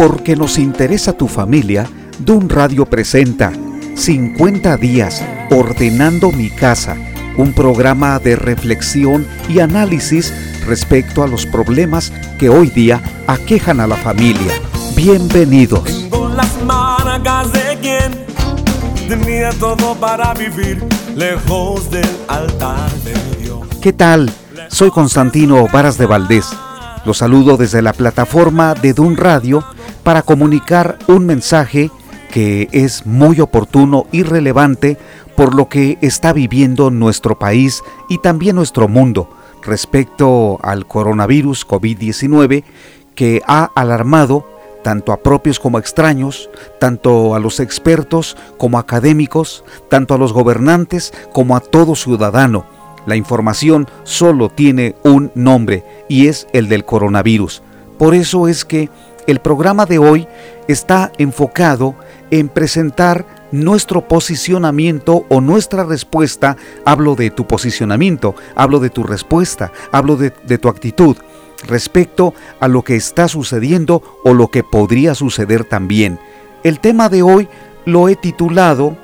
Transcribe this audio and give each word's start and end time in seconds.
Porque 0.00 0.34
nos 0.34 0.56
interesa 0.56 1.12
tu 1.12 1.28
familia, 1.28 1.86
Dun 2.20 2.48
Radio 2.48 2.86
presenta 2.86 3.52
50 3.96 4.78
días 4.78 5.22
ordenando 5.50 6.32
mi 6.32 6.48
casa, 6.48 6.96
un 7.36 7.52
programa 7.52 8.18
de 8.18 8.34
reflexión 8.34 9.26
y 9.46 9.58
análisis 9.60 10.32
respecto 10.66 11.22
a 11.22 11.26
los 11.26 11.44
problemas 11.44 12.14
que 12.38 12.48
hoy 12.48 12.70
día 12.70 13.02
aquejan 13.26 13.78
a 13.78 13.86
la 13.86 13.96
familia. 13.96 14.54
Bienvenidos. 14.96 15.84
Tengo 15.84 16.30
las 16.30 16.62
marcas 16.64 17.52
de 17.52 17.78
quien 17.82 19.06
tenía 19.06 19.50
todo 19.50 19.94
para 19.96 20.32
vivir 20.32 20.82
lejos 21.14 21.90
del 21.90 22.08
altar 22.26 22.90
de 23.04 23.42
Dios. 23.42 23.68
¿Qué 23.82 23.92
tal? 23.92 24.32
Soy 24.68 24.90
Constantino 24.90 25.68
Varas 25.70 25.98
de 25.98 26.06
Valdés. 26.06 26.46
Los 27.04 27.18
saludo 27.18 27.58
desde 27.58 27.82
la 27.82 27.92
plataforma 27.92 28.72
de 28.72 28.94
Dun 28.94 29.18
Radio 29.18 29.62
para 30.10 30.22
comunicar 30.22 30.98
un 31.06 31.24
mensaje 31.24 31.88
que 32.32 32.68
es 32.72 33.06
muy 33.06 33.38
oportuno 33.38 34.06
y 34.10 34.24
relevante 34.24 34.96
por 35.36 35.54
lo 35.54 35.68
que 35.68 35.98
está 36.00 36.32
viviendo 36.32 36.90
nuestro 36.90 37.38
país 37.38 37.84
y 38.08 38.18
también 38.18 38.56
nuestro 38.56 38.88
mundo 38.88 39.30
respecto 39.62 40.58
al 40.64 40.84
coronavirus 40.88 41.64
COVID-19 41.64 42.64
que 43.14 43.40
ha 43.46 43.70
alarmado 43.76 44.48
tanto 44.82 45.12
a 45.12 45.22
propios 45.22 45.60
como 45.60 45.76
a 45.76 45.80
extraños, 45.80 46.50
tanto 46.80 47.36
a 47.36 47.38
los 47.38 47.60
expertos 47.60 48.36
como 48.58 48.80
académicos, 48.80 49.62
tanto 49.88 50.14
a 50.14 50.18
los 50.18 50.32
gobernantes 50.32 51.12
como 51.32 51.54
a 51.54 51.60
todo 51.60 51.94
ciudadano. 51.94 52.66
La 53.06 53.14
información 53.14 53.86
solo 54.02 54.48
tiene 54.48 54.96
un 55.04 55.30
nombre 55.36 55.84
y 56.08 56.26
es 56.26 56.48
el 56.52 56.68
del 56.68 56.84
coronavirus. 56.84 57.62
Por 57.96 58.14
eso 58.14 58.48
es 58.48 58.64
que 58.64 58.88
el 59.26 59.40
programa 59.40 59.86
de 59.86 59.98
hoy 59.98 60.26
está 60.68 61.12
enfocado 61.18 61.94
en 62.30 62.48
presentar 62.48 63.26
nuestro 63.52 64.06
posicionamiento 64.06 65.24
o 65.28 65.40
nuestra 65.40 65.84
respuesta. 65.84 66.56
Hablo 66.84 67.14
de 67.14 67.30
tu 67.30 67.46
posicionamiento, 67.46 68.34
hablo 68.54 68.78
de 68.80 68.90
tu 68.90 69.02
respuesta, 69.02 69.72
hablo 69.92 70.16
de, 70.16 70.30
tu 70.30 70.68
actitud 70.68 71.16
respecto 71.66 72.34
a 72.58 72.68
lo 72.68 72.82
que 72.82 72.96
está 72.96 73.28
sucediendo 73.28 74.02
o 74.24 74.32
lo 74.32 74.48
que 74.48 74.64
podría 74.64 75.14
suceder 75.14 75.64
también. 75.64 76.18
El 76.62 76.80
tema 76.80 77.08
de 77.08 77.22
hoy 77.22 77.48
lo 77.84 78.08
he 78.08 78.16
titulado 78.16 78.96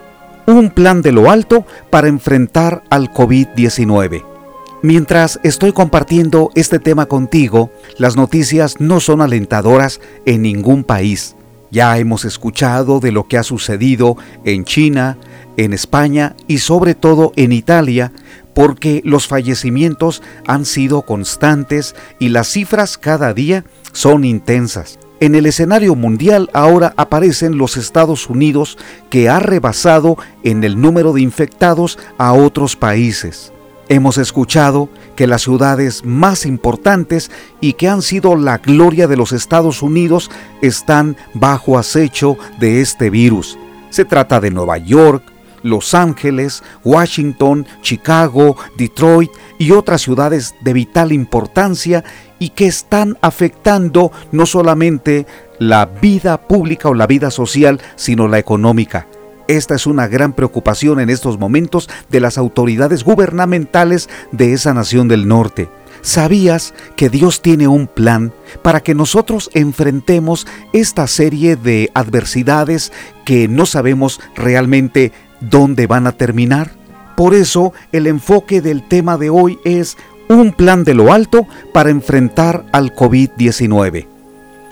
Un 0.47 0.71
plan 0.71 1.03
de 1.03 1.13
lo 1.13 1.31
alto 1.31 1.67
para 1.91 2.09
enfrentar 2.09 2.83
al 2.89 3.13
COVID-19. 3.13 4.36
Mientras 4.83 5.41
estoy 5.43 5.73
compartiendo 5.73 6.51
este 6.55 6.79
tema 6.79 7.07
contigo, 7.07 7.71
las 7.97 8.15
noticias 8.15 8.77
no 8.79 9.01
son 9.01 9.23
alentadoras 9.23 10.01
en 10.27 10.43
ningún 10.43 10.85
país. 10.85 11.35
Ya 11.71 11.99
hemos 11.99 12.27
escuchado 12.27 13.01
de 13.01 13.11
lo 13.11 13.27
que 13.27 13.39
ha 13.39 13.43
sucedido 13.43 14.17
en 14.45 14.65
China, 14.65 15.17
en 15.57 15.73
España 15.73 16.37
y 16.47 16.59
sobre 16.59 16.95
todo 16.95 17.33
en 17.37 17.53
Italia, 17.53 18.13
porque 18.55 19.01
los 19.05 19.27
fallecimientos 19.27 20.23
han 20.47 20.67
sido 20.67 21.03
constantes 21.03 21.95
y 22.19 22.29
las 22.29 22.49
cifras 22.49 22.99
cada 22.99 23.33
día 23.33 23.65
son 23.93 24.25
intensas. 24.25 24.99
En 25.21 25.35
el 25.35 25.47
escenario 25.47 25.95
mundial 25.95 26.51
ahora 26.53 26.93
aparecen 26.99 27.57
los 27.57 27.79
Estados 27.79 28.29
Unidos 28.29 28.77
que 29.09 29.31
ha 29.31 29.39
rebasado 29.39 30.19
en 30.45 30.63
el 30.63 30.79
número 30.79 31.15
de 31.15 31.23
infectados 31.23 31.99
a 32.19 32.35
otros 32.35 32.77
países. 32.77 33.53
Hemos 33.89 34.19
escuchado 34.19 34.89
que 35.15 35.29
las 35.29 35.43
ciudades 35.43 36.05
más 36.05 36.45
importantes 36.45 37.31
y 37.61 37.75
que 37.75 37.89
han 37.89 38.03
sido 38.03 38.35
la 38.35 38.59
gloria 38.59 39.07
de 39.07 39.17
los 39.17 39.31
Estados 39.31 39.81
Unidos 39.81 40.29
están 40.61 41.17
bajo 41.35 41.79
acecho 41.79 42.37
de 42.59 42.81
este 42.81 43.11
virus. 43.11 43.57
Se 43.91 44.05
trata 44.05 44.41
de 44.41 44.51
Nueva 44.51 44.79
York, 44.79 45.23
los 45.63 45.95
Ángeles, 45.95 46.65
Washington, 46.83 47.65
Chicago, 47.81 48.57
Detroit 48.77 49.31
y 49.57 49.71
otras 49.71 50.03
ciudades 50.03 50.57
de 50.63 50.73
vital 50.73 51.13
importancia 51.13 52.03
y 52.41 52.51
que 52.51 52.67
están 52.67 53.17
afectando 53.21 54.11
no 54.33 54.47
solamente 54.47 55.27
la 55.61 55.87
vida 55.87 56.49
pública 56.49 56.89
o 56.89 56.95
la 56.95 57.07
vida 57.07 57.31
social, 57.31 57.81
sino 57.95 58.27
la 58.27 58.39
económica. 58.41 59.07
Esta 59.49 59.75
es 59.75 59.87
una 59.87 60.09
gran 60.09 60.33
preocupación 60.33 61.01
en 61.01 61.11
estos 61.11 61.39
momentos 61.39 61.89
de 62.11 62.21
las 62.21 62.39
autoridades 62.39 63.05
gubernamentales 63.05 64.09
de 64.33 64.53
esa 64.53 64.75
nación 64.75 65.09
del 65.09 65.29
norte. 65.29 65.69
¿Sabías 66.03 66.75
que 66.95 67.11
Dios 67.11 67.43
tiene 67.43 67.67
un 67.69 67.87
plan 67.87 68.33
para 68.63 68.81
que 68.81 68.95
nosotros 68.95 69.51
enfrentemos 69.55 70.47
esta 70.73 71.07
serie 71.07 71.57
de 71.57 71.91
adversidades 71.95 72.93
que 73.25 73.49
no 73.49 73.67
sabemos 73.67 74.21
realmente 74.37 75.13
dónde 75.41 75.87
van 75.87 76.07
a 76.07 76.13
terminar. 76.13 76.71
Por 77.17 77.35
eso 77.35 77.73
el 77.93 78.07
enfoque 78.07 78.61
del 78.61 78.87
tema 78.87 79.17
de 79.17 79.31
hoy 79.31 79.59
es 79.65 79.97
un 80.29 80.53
plan 80.53 80.85
de 80.85 80.95
lo 80.95 81.13
alto 81.13 81.47
para 81.73 81.91
enfrentar 81.91 82.65
al 82.73 82.95
COVID-19. 82.95 84.07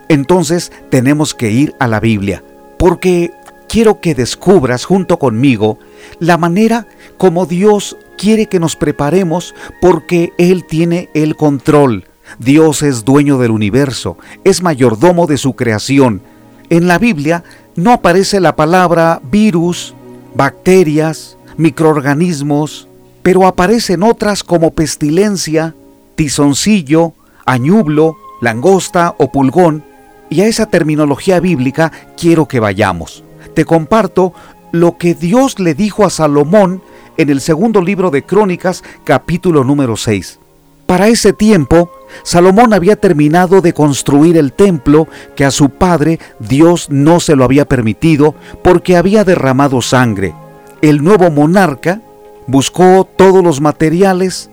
Entonces 0.08 0.72
tenemos 0.90 1.34
que 1.34 1.50
ir 1.50 1.74
a 1.80 1.86
la 1.86 2.00
Biblia, 2.00 2.42
porque 2.78 3.30
quiero 3.74 4.00
que 4.00 4.14
descubras 4.14 4.84
junto 4.84 5.18
conmigo 5.18 5.80
la 6.20 6.38
manera 6.38 6.86
como 7.16 7.44
Dios 7.44 7.96
quiere 8.16 8.46
que 8.46 8.60
nos 8.60 8.76
preparemos 8.76 9.52
porque 9.80 10.32
Él 10.38 10.64
tiene 10.64 11.08
el 11.12 11.34
control. 11.34 12.04
Dios 12.38 12.84
es 12.84 13.04
dueño 13.04 13.36
del 13.38 13.50
universo, 13.50 14.16
es 14.44 14.62
mayordomo 14.62 15.26
de 15.26 15.38
su 15.38 15.54
creación. 15.54 16.22
En 16.70 16.86
la 16.86 16.98
Biblia 16.98 17.42
no 17.74 17.90
aparece 17.90 18.38
la 18.38 18.54
palabra 18.54 19.20
virus, 19.24 19.96
bacterias, 20.36 21.36
microorganismos, 21.56 22.86
pero 23.24 23.44
aparecen 23.44 24.04
otras 24.04 24.44
como 24.44 24.70
pestilencia, 24.70 25.74
tizoncillo, 26.14 27.12
añublo, 27.44 28.14
langosta 28.40 29.16
o 29.18 29.32
pulgón, 29.32 29.82
y 30.30 30.42
a 30.42 30.46
esa 30.46 30.66
terminología 30.66 31.40
bíblica 31.40 31.90
quiero 32.16 32.46
que 32.46 32.60
vayamos. 32.60 33.24
Te 33.54 33.64
comparto 33.64 34.32
lo 34.72 34.98
que 34.98 35.14
Dios 35.14 35.60
le 35.60 35.74
dijo 35.74 36.04
a 36.04 36.10
Salomón 36.10 36.82
en 37.16 37.30
el 37.30 37.40
segundo 37.40 37.80
libro 37.80 38.10
de 38.10 38.24
Crónicas, 38.24 38.82
capítulo 39.04 39.62
número 39.62 39.96
6. 39.96 40.40
Para 40.86 41.08
ese 41.08 41.32
tiempo, 41.32 41.90
Salomón 42.24 42.74
había 42.74 42.96
terminado 42.96 43.60
de 43.60 43.72
construir 43.72 44.36
el 44.36 44.52
templo 44.52 45.06
que 45.36 45.44
a 45.44 45.52
su 45.52 45.70
padre 45.70 46.18
Dios 46.40 46.88
no 46.90 47.20
se 47.20 47.36
lo 47.36 47.44
había 47.44 47.64
permitido 47.64 48.34
porque 48.62 48.96
había 48.96 49.24
derramado 49.24 49.80
sangre. 49.80 50.34
El 50.82 51.02
nuevo 51.02 51.30
monarca 51.30 52.00
buscó 52.48 53.08
todos 53.16 53.42
los 53.42 53.60
materiales 53.60 54.50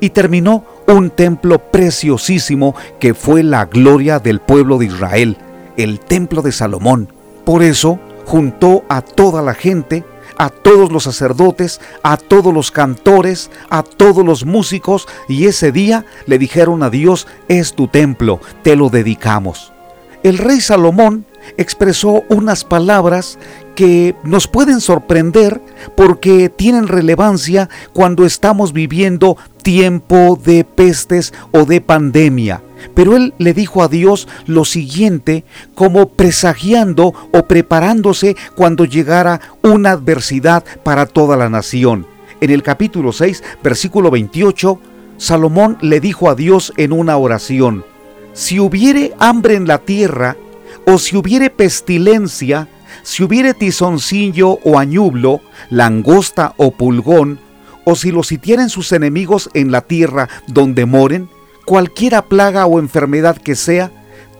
y 0.00 0.10
terminó 0.10 0.64
un 0.86 1.10
templo 1.10 1.58
preciosísimo 1.58 2.74
que 3.00 3.14
fue 3.14 3.42
la 3.42 3.66
gloria 3.66 4.20
del 4.20 4.40
pueblo 4.40 4.78
de 4.78 4.86
Israel, 4.86 5.36
el 5.76 5.98
templo 5.98 6.40
de 6.40 6.52
Salomón. 6.52 7.12
Por 7.44 7.62
eso 7.62 7.98
juntó 8.24 8.84
a 8.88 9.02
toda 9.02 9.42
la 9.42 9.54
gente 9.54 10.04
a 10.36 10.48
todos 10.48 10.90
los 10.90 11.04
sacerdotes, 11.04 11.80
a 12.02 12.16
todos 12.16 12.52
los 12.52 12.70
cantores, 12.70 13.50
a 13.70 13.82
todos 13.82 14.24
los 14.24 14.44
músicos, 14.44 15.06
y 15.28 15.46
ese 15.46 15.72
día 15.72 16.04
le 16.26 16.38
dijeron 16.38 16.82
a 16.82 16.90
Dios, 16.90 17.26
es 17.48 17.74
tu 17.74 17.88
templo, 17.88 18.40
te 18.62 18.76
lo 18.76 18.88
dedicamos. 18.88 19.72
El 20.22 20.38
rey 20.38 20.60
Salomón 20.60 21.26
expresó 21.58 22.24
unas 22.30 22.64
palabras 22.64 23.38
que 23.74 24.14
nos 24.24 24.48
pueden 24.48 24.80
sorprender 24.80 25.60
porque 25.96 26.48
tienen 26.48 26.88
relevancia 26.88 27.68
cuando 27.92 28.24
estamos 28.24 28.72
viviendo 28.72 29.36
tiempo 29.62 30.38
de 30.42 30.64
pestes 30.64 31.34
o 31.52 31.66
de 31.66 31.82
pandemia. 31.82 32.62
Pero 32.94 33.16
él 33.16 33.34
le 33.38 33.54
dijo 33.54 33.82
a 33.82 33.88
Dios 33.88 34.28
lo 34.46 34.64
siguiente 34.64 35.44
como 35.74 36.08
presagiando 36.10 37.14
o 37.32 37.46
preparándose 37.46 38.36
cuando 38.54 38.84
llegara 38.84 39.40
una 39.62 39.92
adversidad 39.92 40.64
para 40.82 41.06
toda 41.06 41.36
la 41.36 41.48
nación. 41.48 42.06
En 42.40 42.50
el 42.50 42.62
capítulo 42.62 43.12
6, 43.12 43.42
versículo 43.62 44.10
28, 44.10 44.78
Salomón 45.16 45.78
le 45.80 46.00
dijo 46.00 46.28
a 46.28 46.34
Dios 46.34 46.72
en 46.76 46.92
una 46.92 47.16
oración, 47.16 47.84
si 48.32 48.58
hubiere 48.58 49.14
hambre 49.18 49.54
en 49.54 49.66
la 49.66 49.78
tierra, 49.78 50.36
o 50.86 50.98
si 50.98 51.16
hubiere 51.16 51.50
pestilencia, 51.50 52.68
si 53.02 53.22
hubiere 53.22 53.54
tizoncillo 53.54 54.58
o 54.64 54.78
añublo, 54.78 55.40
langosta 55.70 56.54
o 56.56 56.72
pulgón, 56.72 57.38
o 57.84 57.94
si 57.96 58.10
los 58.10 58.26
sitieren 58.26 58.68
sus 58.68 58.92
enemigos 58.92 59.50
en 59.54 59.70
la 59.70 59.82
tierra 59.82 60.28
donde 60.46 60.86
moren, 60.86 61.28
cualquiera 61.64 62.22
plaga 62.22 62.66
o 62.66 62.78
enfermedad 62.78 63.36
que 63.36 63.54
sea, 63.54 63.90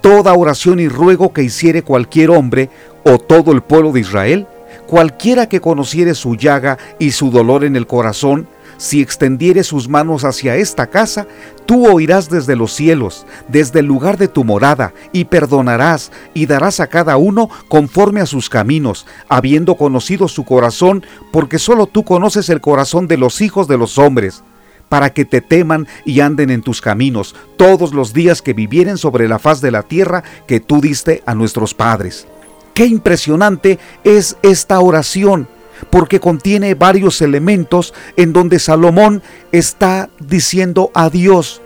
toda 0.00 0.34
oración 0.34 0.80
y 0.80 0.88
ruego 0.88 1.32
que 1.32 1.42
hiciere 1.42 1.82
cualquier 1.82 2.30
hombre 2.30 2.68
o 3.04 3.18
todo 3.18 3.52
el 3.52 3.62
pueblo 3.62 3.92
de 3.92 4.00
Israel, 4.00 4.46
cualquiera 4.86 5.48
que 5.48 5.60
conociere 5.60 6.14
su 6.14 6.36
llaga 6.36 6.78
y 6.98 7.12
su 7.12 7.30
dolor 7.30 7.64
en 7.64 7.76
el 7.76 7.86
corazón, 7.86 8.46
si 8.76 9.00
extendiere 9.00 9.62
sus 9.62 9.88
manos 9.88 10.24
hacia 10.24 10.56
esta 10.56 10.88
casa, 10.88 11.26
tú 11.64 11.86
oirás 11.86 12.28
desde 12.28 12.56
los 12.56 12.72
cielos, 12.72 13.24
desde 13.48 13.80
el 13.80 13.86
lugar 13.86 14.18
de 14.18 14.28
tu 14.28 14.44
morada, 14.44 14.92
y 15.12 15.26
perdonarás, 15.26 16.10
y 16.34 16.46
darás 16.46 16.80
a 16.80 16.88
cada 16.88 17.16
uno 17.16 17.48
conforme 17.68 18.20
a 18.20 18.26
sus 18.26 18.50
caminos, 18.50 19.06
habiendo 19.28 19.76
conocido 19.76 20.28
su 20.28 20.44
corazón, 20.44 21.04
porque 21.32 21.58
solo 21.58 21.86
tú 21.86 22.04
conoces 22.04 22.48
el 22.48 22.60
corazón 22.60 23.06
de 23.06 23.16
los 23.16 23.40
hijos 23.40 23.68
de 23.68 23.78
los 23.78 23.96
hombres 23.96 24.42
para 24.88 25.12
que 25.12 25.24
te 25.24 25.40
teman 25.40 25.86
y 26.04 26.20
anden 26.20 26.50
en 26.50 26.62
tus 26.62 26.80
caminos 26.80 27.34
todos 27.56 27.94
los 27.94 28.12
días 28.12 28.42
que 28.42 28.52
vivieren 28.52 28.98
sobre 28.98 29.28
la 29.28 29.38
faz 29.38 29.60
de 29.60 29.70
la 29.70 29.82
tierra 29.82 30.22
que 30.46 30.60
tú 30.60 30.80
diste 30.80 31.22
a 31.26 31.34
nuestros 31.34 31.74
padres. 31.74 32.26
Qué 32.74 32.86
impresionante 32.86 33.78
es 34.02 34.36
esta 34.42 34.80
oración, 34.80 35.48
porque 35.90 36.20
contiene 36.20 36.74
varios 36.74 37.22
elementos 37.22 37.94
en 38.16 38.32
donde 38.32 38.58
Salomón 38.58 39.22
está 39.52 40.10
diciendo 40.18 40.90
a 40.94 41.08
Dios, 41.08 41.60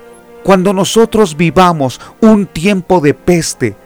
cuando 0.44 0.72
nosotros 0.72 1.36
vivamos 1.36 2.00
un 2.20 2.46
tiempo 2.46 3.00
de 3.00 3.14
peste 3.14 3.76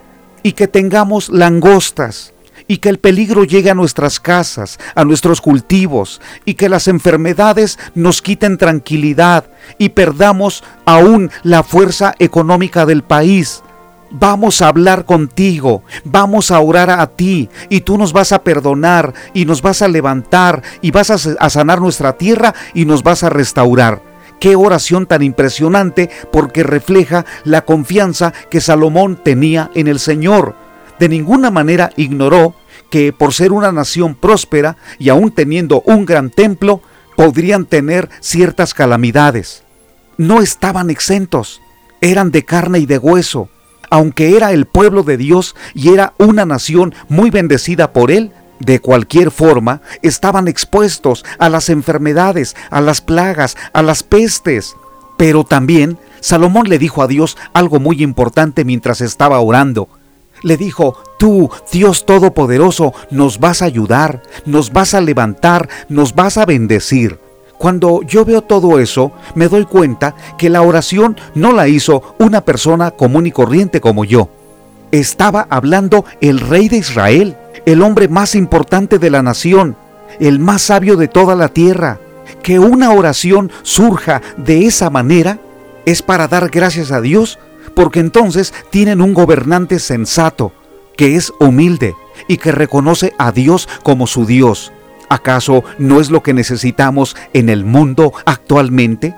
y 0.43 0.53
que 0.53 0.69
tengamos 0.69 1.29
langostas, 1.29 2.32
y 2.73 2.79
que 2.79 2.89
el 2.89 2.99
peligro 2.99 3.45
llegue 3.45 3.69
a 3.69 3.75
nuestras 3.75 4.19
casas, 4.19 4.79
a 4.95 5.05
nuestros 5.05 5.43
cultivos, 5.43 6.23
y 6.47 6.55
que 6.55 6.71
las 6.71 6.89
enfermedades 6.89 7.79
nos 7.95 8.23
quiten 8.23 8.57
tranquilidad 8.57 9.45
y 9.77 9.91
perdamos 9.91 10.65
aún 10.87 11.31
la 11.43 11.65
fuerza 11.65 12.15
económica 12.19 12.87
del 12.87 13.03
país. 13.03 13.63
Vamos 14.11 14.63
a 14.63 14.69
hablar 14.69 15.05
contigo, 15.05 15.83
vamos 16.05 16.51
a 16.51 16.61
orar 16.61 16.89
a 16.89 17.09
ti 17.09 17.51
y 17.69 17.83
tú 17.83 17.99
nos 17.99 18.15
vas 18.15 18.33
a 18.33 18.43
perdonar 18.43 19.13
y 19.35 19.45
nos 19.45 19.61
vas 19.61 19.83
a 19.83 19.89
levantar 19.89 20.63
y 20.81 20.93
vas 20.93 21.11
a, 21.11 21.51
sanar 21.51 21.79
nuestra 21.79 22.15
tierra 22.15 22.55
y 22.73 22.87
nos 22.87 23.03
vas 23.03 23.23
a 23.23 23.29
restaurar. 23.29 24.01
Qué 24.41 24.57
oración 24.57 25.05
tan 25.05 25.23
impresionante 25.23 26.09
porque 26.33 26.63
refleja 26.63 27.27
la 27.45 27.67
confianza 27.67 28.33
que 28.49 28.63
Salomón 28.63 29.21
tenía 29.23 29.71
en 29.75 29.89
el 29.89 29.99
Señor 29.99 30.55
de 31.03 31.09
ninguna 31.09 31.51
manera 31.51 31.91
ignoró 31.97 32.55
que 32.93 33.11
por 33.15 33.33
ser 33.33 33.53
una 33.53 33.73
nación 33.73 34.15
próspera 34.15 34.77
y 34.99 35.09
aún 35.09 35.31
teniendo 35.31 35.81
un 35.87 36.05
gran 36.05 36.29
templo, 36.29 36.83
podrían 37.17 37.65
tener 37.65 38.11
ciertas 38.21 38.75
calamidades. 38.75 39.63
No 40.19 40.43
estaban 40.43 40.91
exentos, 40.91 41.63
eran 42.03 42.31
de 42.31 42.45
carne 42.45 42.81
y 42.81 42.87
de 42.87 42.99
hueso. 42.99 43.49
Aunque 43.89 44.37
era 44.37 44.53
el 44.53 44.67
pueblo 44.67 45.05
de 45.05 45.17
Dios 45.17 45.57
y 45.73 45.89
era 45.89 46.13
una 46.19 46.45
nación 46.45 46.95
muy 47.09 47.31
bendecida 47.31 47.95
por 47.95 48.11
él, 48.11 48.31
de 48.59 48.79
cualquier 48.79 49.31
forma 49.31 49.81
estaban 50.03 50.47
expuestos 50.47 51.25
a 51.39 51.49
las 51.49 51.71
enfermedades, 51.71 52.55
a 52.69 52.83
las 52.83 53.01
plagas, 53.01 53.57
a 53.73 53.81
las 53.81 54.03
pestes. 54.03 54.77
Pero 55.17 55.45
también 55.45 55.97
Salomón 56.21 56.69
le 56.69 56.79
dijo 56.79 57.03
a 57.03 57.07
Dios 57.07 57.39
algo 57.55 57.81
muy 57.81 58.03
importante 58.03 58.67
mientras 58.67 59.01
estaba 59.01 59.41
orando 59.41 59.89
le 60.43 60.57
dijo, 60.57 60.97
tú, 61.19 61.51
Dios 61.71 62.05
Todopoderoso, 62.07 62.93
nos 63.11 63.39
vas 63.39 63.63
a 63.63 63.67
ayudar, 63.67 64.23
nos 64.45 64.73
vas 64.73 64.95
a 64.95 65.01
levantar, 65.01 65.69
nos 65.89 66.15
vas 66.15 66.37
a 66.39 66.47
bendecir. 66.47 67.19
Cuando 67.59 68.03
yo 68.03 68.25
veo 68.25 68.43
todo 68.43 68.81
eso, 68.81 69.13
me 69.37 69.47
doy 69.47 69.65
cuenta 69.65 70.17
que 70.37 70.51
la 70.51 70.63
oración 70.63 71.17
no 71.35 71.53
la 71.53 71.69
hizo 71.69 72.17
una 72.19 72.41
persona 72.41 72.91
común 72.91 73.27
y 73.27 73.31
corriente 73.31 73.81
como 73.81 74.05
yo. 74.05 74.29
Estaba 74.91 75.47
hablando 75.49 76.05
el 76.21 76.41
rey 76.41 76.69
de 76.69 76.79
Israel, 76.79 77.37
el 77.65 77.83
hombre 77.83 78.09
más 78.09 78.35
importante 78.35 78.99
de 78.99 79.11
la 79.11 79.23
nación, 79.23 79.77
el 80.19 80.41
más 80.41 80.63
sabio 80.63 80.97
de 80.97 81.07
toda 81.07 81.37
la 81.37 81.49
tierra. 81.49 82.01
Que 82.43 82.59
una 82.59 82.91
oración 82.91 83.53
surja 83.63 84.23
de 84.37 84.67
esa 84.67 84.91
manera 84.91 85.39
es 85.87 86.03
para 86.03 86.27
dar 86.27 86.51
gracias 86.51 86.91
a 86.91 87.01
Dios 87.01 87.39
porque 87.75 88.01
entonces 88.01 88.55
tienen 88.71 89.01
un 89.01 89.15
gobernante 89.15 89.79
sensato, 89.79 90.53
que 90.97 91.17
es 91.17 91.33
humilde 91.41 91.95
y 92.29 92.37
que 92.37 92.53
reconoce 92.53 93.15
a 93.19 93.33
Dios 93.33 93.69
como 93.83 94.07
su 94.07 94.27
Dios. 94.27 94.73
¿Acaso 95.09 95.63
no 95.79 96.01
es 96.01 96.11
lo 96.11 96.23
que 96.23 96.33
necesitamos 96.33 97.17
en 97.35 97.49
el 97.49 97.65
mundo 97.65 98.13
actualmente? 98.25 99.15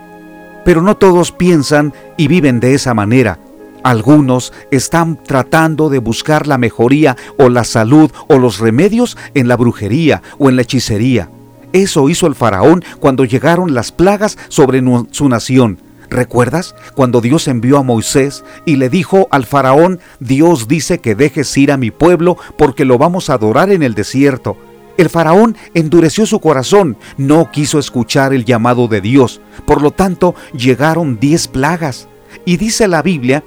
Pero 0.65 0.83
no 0.83 0.97
todos 0.97 1.31
piensan 1.31 1.93
y 2.17 2.27
viven 2.27 2.59
de 2.59 2.75
esa 2.75 2.95
manera. 2.95 3.39
Algunos 3.85 4.53
están 4.71 5.23
tratando 5.23 5.91
de 5.91 5.99
buscar 5.99 6.47
la 6.47 6.57
mejoría 6.57 7.17
o 7.39 7.51
la 7.51 7.65
salud 7.65 8.11
o 8.29 8.39
los 8.39 8.59
remedios 8.59 9.17
en 9.35 9.47
la 9.47 9.57
brujería 9.57 10.23
o 10.39 10.49
en 10.49 10.57
la 10.57 10.63
hechicería. 10.63 11.29
Eso 11.75 12.09
hizo 12.09 12.27
el 12.27 12.35
faraón 12.35 12.83
cuando 12.99 13.25
llegaron 13.25 13.75
las 13.75 13.93
plagas 13.93 14.39
sobre 14.49 14.83
su 15.11 15.29
nación. 15.29 15.79
¿Recuerdas 16.11 16.75
cuando 16.95 17.21
Dios 17.21 17.49
envió 17.49 17.79
a 17.79 17.83
Moisés 17.83 18.45
y 18.65 18.77
le 18.77 18.89
dijo 18.89 19.29
al 19.31 19.47
faraón, 19.47 20.01
Dios 20.21 20.69
dice 20.69 20.99
que 20.99 21.15
dejes 21.15 21.57
ir 21.57 21.73
a 21.73 21.77
mi 21.77 21.91
pueblo 21.91 22.37
porque 22.57 22.85
lo 22.85 22.99
vamos 22.99 23.31
a 23.31 23.35
adorar 23.35 23.71
en 23.71 23.83
el 23.83 23.95
desierto? 23.95 24.57
El 24.97 25.11
faraón 25.11 25.57
endureció 25.75 26.25
su 26.25 26.39
corazón, 26.41 26.97
no 27.17 27.51
quiso 27.51 27.79
escuchar 27.79 28.33
el 28.33 28.45
llamado 28.45 28.87
de 28.87 29.01
Dios, 29.01 29.41
por 29.67 29.83
lo 29.83 29.91
tanto 29.91 30.37
llegaron 30.53 31.19
diez 31.19 31.49
plagas. 31.49 32.09
Y 32.45 32.59
dice 32.59 32.87
la 32.87 33.03
Biblia 33.03 33.43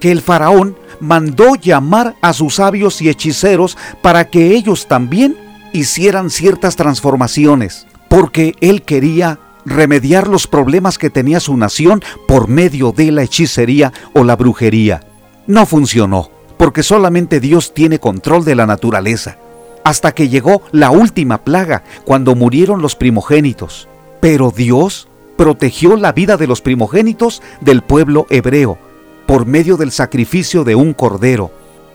que 0.00 0.10
el 0.10 0.22
faraón 0.22 0.76
mandó 1.00 1.54
llamar 1.54 2.16
a 2.20 2.32
sus 2.32 2.56
sabios 2.56 3.00
y 3.00 3.08
hechiceros 3.08 3.76
para 4.02 4.28
que 4.28 4.54
ellos 4.54 4.88
también 4.88 5.36
hicieran 5.72 6.30
ciertas 6.30 6.76
transformaciones, 6.76 7.86
porque 8.08 8.54
él 8.60 8.82
quería 8.82 9.38
remediar 9.70 10.28
los 10.28 10.46
problemas 10.46 10.98
que 10.98 11.10
tenía 11.10 11.40
su 11.40 11.56
nación 11.56 12.02
por 12.26 12.48
medio 12.48 12.92
de 12.92 13.12
la 13.12 13.22
hechicería 13.22 13.92
o 14.14 14.24
la 14.24 14.36
brujería. 14.36 15.02
No 15.46 15.66
funcionó, 15.66 16.30
porque 16.56 16.82
solamente 16.82 17.40
Dios 17.40 17.72
tiene 17.72 17.98
control 17.98 18.44
de 18.44 18.54
la 18.54 18.66
naturaleza, 18.66 19.38
hasta 19.84 20.12
que 20.12 20.28
llegó 20.28 20.62
la 20.72 20.90
última 20.90 21.44
plaga, 21.44 21.84
cuando 22.04 22.34
murieron 22.34 22.82
los 22.82 22.96
primogénitos. 22.96 23.88
Pero 24.20 24.50
Dios 24.50 25.08
protegió 25.36 25.96
la 25.96 26.12
vida 26.12 26.36
de 26.36 26.46
los 26.46 26.60
primogénitos 26.60 27.42
del 27.60 27.82
pueblo 27.82 28.26
hebreo, 28.28 28.78
por 29.26 29.46
medio 29.46 29.76
del 29.76 29.92
sacrificio 29.92 30.64
de 30.64 30.74
un 30.74 30.92
cordero. 30.92 31.52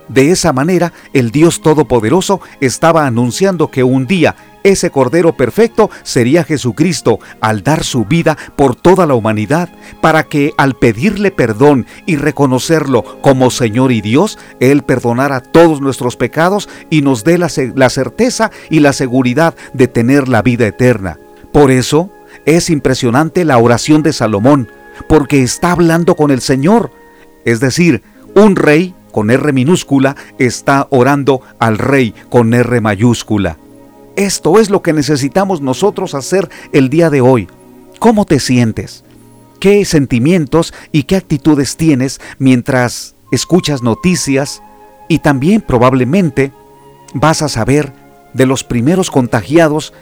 De 0.08 0.32
esa 0.32 0.54
manera, 0.54 0.94
el 1.14 1.32
Dios 1.32 1.62
Todopoderoso 1.62 2.42
estaba 2.62 3.06
anunciando 3.06 3.70
que 3.70 3.84
un 3.84 4.06
día 4.06 4.36
ese 4.64 4.90
Cordero 4.90 5.34
perfecto 5.36 5.90
sería 6.04 6.44
Jesucristo 6.44 7.20
al 7.42 7.64
dar 7.64 7.84
su 7.84 8.06
vida 8.06 8.38
por 8.56 8.76
toda 8.76 9.06
la 9.06 9.14
humanidad, 9.14 9.70
para 10.02 10.24
que 10.24 10.54
al 10.58 10.76
pedirle 10.76 11.32
perdón 11.32 11.86
y 12.06 12.16
reconocerlo 12.16 13.22
como 13.22 13.52
Señor 13.52 13.92
y 13.92 14.02
Dios, 14.02 14.38
Él 14.60 14.84
perdonara 14.84 15.42
todos 15.42 15.82
nuestros 15.82 16.16
pecados 16.16 16.70
y 16.90 17.02
nos 17.02 17.24
dé 17.24 17.38
la, 17.38 17.50
la 17.76 17.90
certeza 17.90 18.52
y 18.70 18.80
la 18.80 18.94
seguridad 18.94 19.56
de 19.74 19.88
tener 19.88 20.28
la 20.30 20.42
vida 20.42 20.68
eterna. 20.68 21.20
Por 21.52 21.72
eso 21.72 22.10
es 22.46 22.70
impresionante 22.70 23.46
la 23.46 23.58
oración 23.58 24.04
de 24.04 24.14
Salomón, 24.14 24.70
porque 25.08 25.44
está 25.44 25.72
hablando 25.72 26.16
con 26.16 26.32
el 26.32 26.42
Señor. 26.42 26.92
Es 27.46 27.60
decir, 27.60 28.04
un 28.36 28.56
rey 28.56 28.96
con 29.12 29.30
R 29.30 29.54
minúscula 29.54 30.16
está 30.40 30.88
orando 30.90 31.42
al 31.60 31.78
rey 31.78 32.14
con 32.30 32.54
R 32.54 32.82
mayúscula. 32.82 33.58
Esto 34.16 34.60
es 34.60 34.70
lo 34.70 34.84
que 34.84 34.94
necesitamos 34.94 35.62
nosotros 35.62 36.14
hacer 36.14 36.50
el 36.72 36.90
día 36.90 37.10
de 37.10 37.22
hoy. 37.22 37.48
¿Cómo 37.98 38.26
te 38.26 38.40
sientes? 38.40 39.04
¿Qué 39.60 39.86
sentimientos 39.86 40.74
y 40.92 41.04
qué 41.04 41.16
actitudes 41.16 41.78
tienes 41.78 42.22
mientras 42.38 43.16
escuchas 43.32 43.82
noticias? 43.82 44.62
Y 45.08 45.20
también 45.20 45.62
probablemente 45.62 46.52
vas 47.16 47.42
a 47.42 47.50
saber 47.50 47.92
de 48.34 48.46
los 48.46 48.64
primeros 48.64 49.10
contagiados 49.10 49.94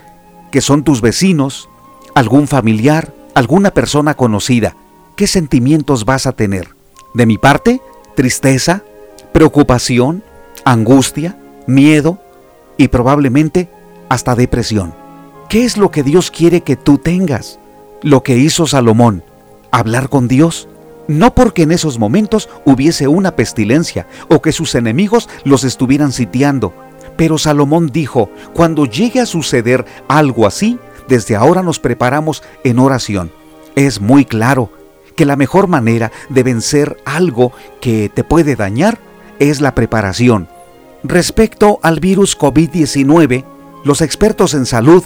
que 0.52 0.60
son 0.60 0.84
tus 0.84 1.00
vecinos, 1.00 1.70
algún 2.14 2.50
familiar, 2.50 3.14
alguna 3.34 3.72
persona 3.72 4.16
conocida. 4.16 4.76
¿Qué 5.16 5.26
sentimientos 5.26 6.04
vas 6.04 6.28
a 6.28 6.34
tener? 6.34 6.76
De 7.14 7.26
mi 7.26 7.38
parte, 7.38 7.82
tristeza, 8.16 8.84
preocupación, 9.32 10.22
angustia, 10.66 11.38
miedo 11.66 12.20
y 12.78 12.90
probablemente 12.90 13.70
hasta 14.12 14.36
depresión. 14.36 14.94
¿Qué 15.48 15.64
es 15.64 15.78
lo 15.78 15.90
que 15.90 16.04
Dios 16.04 16.32
quiere 16.32 16.62
que 16.62 16.76
tú 16.76 16.98
tengas? 16.98 17.60
Lo 18.02 18.24
que 18.24 18.38
hizo 18.38 18.68
Salomón, 18.68 19.24
hablar 19.72 20.10
con 20.10 20.28
Dios. 20.28 20.68
No 21.08 21.34
porque 21.34 21.64
en 21.64 21.72
esos 21.72 21.98
momentos 21.98 22.50
hubiese 22.66 23.08
una 23.08 23.38
pestilencia 23.38 24.08
o 24.28 24.42
que 24.42 24.52
sus 24.52 24.76
enemigos 24.76 25.30
los 25.46 25.64
estuvieran 25.64 26.12
sitiando. 26.12 26.74
Pero 27.16 27.38
Salomón 27.38 27.88
dijo, 27.88 28.30
cuando 28.54 28.86
llegue 28.86 29.22
a 29.22 29.26
suceder 29.26 29.86
algo 30.10 30.46
así, 30.46 30.78
desde 31.08 31.38
ahora 31.38 31.64
nos 31.64 31.80
preparamos 31.80 32.44
en 32.66 32.80
oración. 32.80 33.32
Es 33.78 34.02
muy 34.02 34.26
claro 34.26 34.74
que 35.16 35.26
la 35.26 35.38
mejor 35.38 35.70
manera 35.70 36.12
de 36.28 36.44
vencer 36.44 36.98
algo 37.06 37.54
que 37.80 38.12
te 38.14 38.26
puede 38.26 38.58
dañar 38.58 39.00
es 39.40 39.62
la 39.62 39.74
preparación. 39.74 40.50
Respecto 41.02 41.80
al 41.82 42.02
virus 42.02 42.38
COVID-19, 42.38 43.46
los 43.84 44.02
expertos 44.02 44.54
en 44.54 44.66
salud 44.66 45.04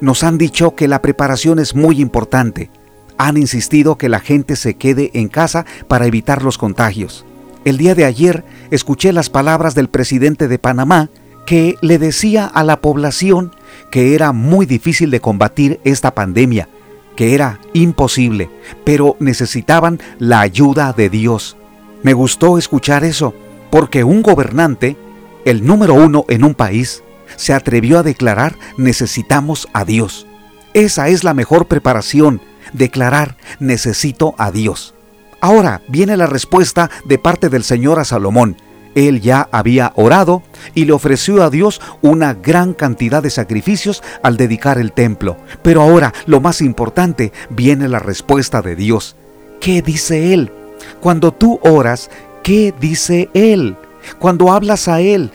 nos 0.00 0.22
han 0.22 0.38
dicho 0.38 0.74
que 0.74 0.88
la 0.88 1.02
preparación 1.02 1.58
es 1.58 1.74
muy 1.74 2.00
importante. 2.00 2.70
Han 3.18 3.36
insistido 3.36 3.98
que 3.98 4.08
la 4.08 4.20
gente 4.20 4.56
se 4.56 4.74
quede 4.74 5.10
en 5.14 5.28
casa 5.28 5.66
para 5.88 6.06
evitar 6.06 6.42
los 6.42 6.56
contagios. 6.56 7.24
El 7.64 7.78
día 7.78 7.94
de 7.94 8.04
ayer 8.04 8.44
escuché 8.70 9.12
las 9.12 9.30
palabras 9.30 9.74
del 9.74 9.88
presidente 9.88 10.48
de 10.48 10.58
Panamá 10.58 11.10
que 11.46 11.76
le 11.80 11.98
decía 11.98 12.46
a 12.46 12.62
la 12.64 12.80
población 12.80 13.52
que 13.90 14.14
era 14.14 14.32
muy 14.32 14.66
difícil 14.66 15.10
de 15.10 15.20
combatir 15.20 15.80
esta 15.84 16.14
pandemia, 16.14 16.68
que 17.16 17.34
era 17.34 17.58
imposible, 17.72 18.50
pero 18.84 19.16
necesitaban 19.18 20.00
la 20.18 20.40
ayuda 20.40 20.92
de 20.92 21.10
Dios. 21.10 21.56
Me 22.02 22.12
gustó 22.12 22.58
escuchar 22.58 23.04
eso, 23.04 23.34
porque 23.70 24.04
un 24.04 24.22
gobernante, 24.22 24.96
el 25.44 25.66
número 25.66 25.94
uno 25.94 26.24
en 26.28 26.44
un 26.44 26.54
país, 26.54 27.02
se 27.36 27.52
atrevió 27.52 27.98
a 27.98 28.02
declarar 28.02 28.56
necesitamos 28.76 29.68
a 29.72 29.84
Dios. 29.84 30.26
Esa 30.74 31.08
es 31.08 31.24
la 31.24 31.34
mejor 31.34 31.66
preparación, 31.66 32.40
declarar 32.72 33.36
necesito 33.60 34.34
a 34.38 34.50
Dios. 34.50 34.94
Ahora 35.40 35.82
viene 35.88 36.16
la 36.16 36.26
respuesta 36.26 36.90
de 37.04 37.18
parte 37.18 37.48
del 37.48 37.64
Señor 37.64 37.98
a 37.98 38.04
Salomón. 38.04 38.56
Él 38.94 39.20
ya 39.20 39.48
había 39.52 39.92
orado 39.96 40.42
y 40.74 40.84
le 40.84 40.92
ofreció 40.92 41.42
a 41.42 41.50
Dios 41.50 41.80
una 42.00 42.34
gran 42.34 42.74
cantidad 42.74 43.22
de 43.22 43.30
sacrificios 43.30 44.02
al 44.22 44.36
dedicar 44.36 44.78
el 44.78 44.92
templo. 44.92 45.36
Pero 45.62 45.82
ahora, 45.82 46.12
lo 46.26 46.40
más 46.40 46.60
importante, 46.60 47.32
viene 47.50 47.88
la 47.88 47.98
respuesta 47.98 48.62
de 48.62 48.76
Dios. 48.76 49.16
¿Qué 49.60 49.82
dice 49.82 50.32
Él? 50.34 50.52
Cuando 51.00 51.32
tú 51.32 51.58
oras, 51.62 52.10
¿qué 52.42 52.74
dice 52.78 53.28
Él? 53.34 53.76
Cuando 54.18 54.52
hablas 54.52 54.88
a 54.88 55.00
Él, 55.00 55.30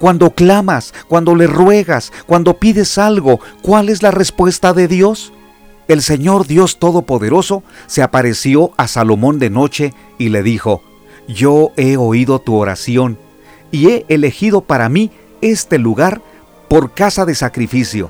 cuando 0.00 0.30
clamas, 0.30 0.92
cuando 1.06 1.36
le 1.36 1.46
ruegas, 1.46 2.12
cuando 2.26 2.58
pides 2.58 2.98
algo, 2.98 3.38
¿cuál 3.62 3.88
es 3.88 4.02
la 4.02 4.10
respuesta 4.10 4.72
de 4.72 4.88
Dios? 4.88 5.32
el 5.90 6.02
Señor 6.02 6.46
Dios 6.46 6.78
Todopoderoso 6.78 7.64
se 7.88 8.02
apareció 8.02 8.70
a 8.76 8.86
Salomón 8.86 9.40
de 9.40 9.50
noche 9.50 9.92
y 10.18 10.28
le 10.28 10.44
dijo, 10.44 10.84
Yo 11.26 11.72
he 11.76 11.96
oído 11.96 12.38
tu 12.38 12.54
oración 12.54 13.18
y 13.72 13.88
he 13.88 14.06
elegido 14.08 14.60
para 14.60 14.88
mí 14.88 15.10
este 15.40 15.78
lugar 15.78 16.22
por 16.68 16.94
casa 16.94 17.24
de 17.24 17.34
sacrificio. 17.34 18.08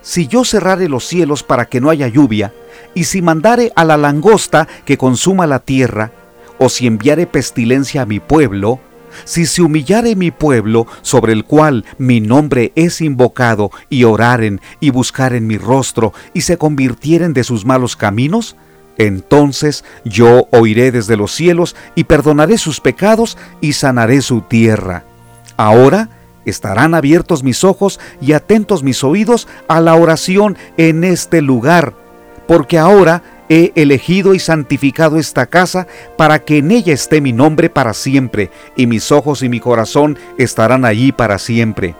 Si 0.00 0.26
yo 0.26 0.42
cerrare 0.46 0.88
los 0.88 1.04
cielos 1.04 1.42
para 1.42 1.66
que 1.66 1.82
no 1.82 1.90
haya 1.90 2.08
lluvia, 2.08 2.54
y 2.94 3.04
si 3.04 3.20
mandare 3.20 3.72
a 3.76 3.84
la 3.84 3.98
langosta 3.98 4.66
que 4.86 4.96
consuma 4.96 5.46
la 5.46 5.58
tierra, 5.58 6.12
o 6.58 6.70
si 6.70 6.86
enviare 6.86 7.26
pestilencia 7.26 8.02
a 8.02 8.06
mi 8.06 8.20
pueblo, 8.20 8.80
si 9.24 9.46
se 9.46 9.62
humillare 9.62 10.16
mi 10.16 10.30
pueblo, 10.30 10.86
sobre 11.02 11.32
el 11.32 11.44
cual 11.44 11.84
mi 11.98 12.20
nombre 12.20 12.72
es 12.74 13.00
invocado, 13.00 13.70
y 13.88 14.04
oraren 14.04 14.60
y 14.80 14.90
buscaren 14.90 15.46
mi 15.46 15.58
rostro, 15.58 16.12
y 16.34 16.42
se 16.42 16.58
convirtieren 16.58 17.32
de 17.32 17.44
sus 17.44 17.64
malos 17.64 17.96
caminos, 17.96 18.56
entonces 18.96 19.84
yo 20.04 20.48
oiré 20.50 20.90
desde 20.90 21.16
los 21.16 21.32
cielos, 21.32 21.76
y 21.94 22.04
perdonaré 22.04 22.58
sus 22.58 22.80
pecados, 22.80 23.38
y 23.60 23.74
sanaré 23.74 24.22
su 24.22 24.40
tierra. 24.42 25.04
Ahora 25.56 26.10
estarán 26.44 26.94
abiertos 26.94 27.42
mis 27.42 27.64
ojos 27.64 28.00
y 28.20 28.32
atentos 28.32 28.82
mis 28.82 29.04
oídos 29.04 29.48
a 29.68 29.80
la 29.80 29.94
oración 29.94 30.56
en 30.76 31.04
este 31.04 31.42
lugar, 31.42 31.94
porque 32.46 32.78
ahora 32.78 33.22
he 33.48 33.72
elegido 33.74 34.34
y 34.34 34.38
santificado 34.38 35.18
esta 35.18 35.46
casa 35.46 35.86
para 36.16 36.40
que 36.40 36.58
en 36.58 36.70
ella 36.70 36.92
esté 36.92 37.20
mi 37.20 37.32
nombre 37.32 37.70
para 37.70 37.94
siempre, 37.94 38.50
y 38.76 38.86
mis 38.86 39.10
ojos 39.12 39.42
y 39.42 39.48
mi 39.48 39.60
corazón 39.60 40.18
estarán 40.38 40.84
allí 40.84 41.12
para 41.12 41.38
siempre. 41.38 41.94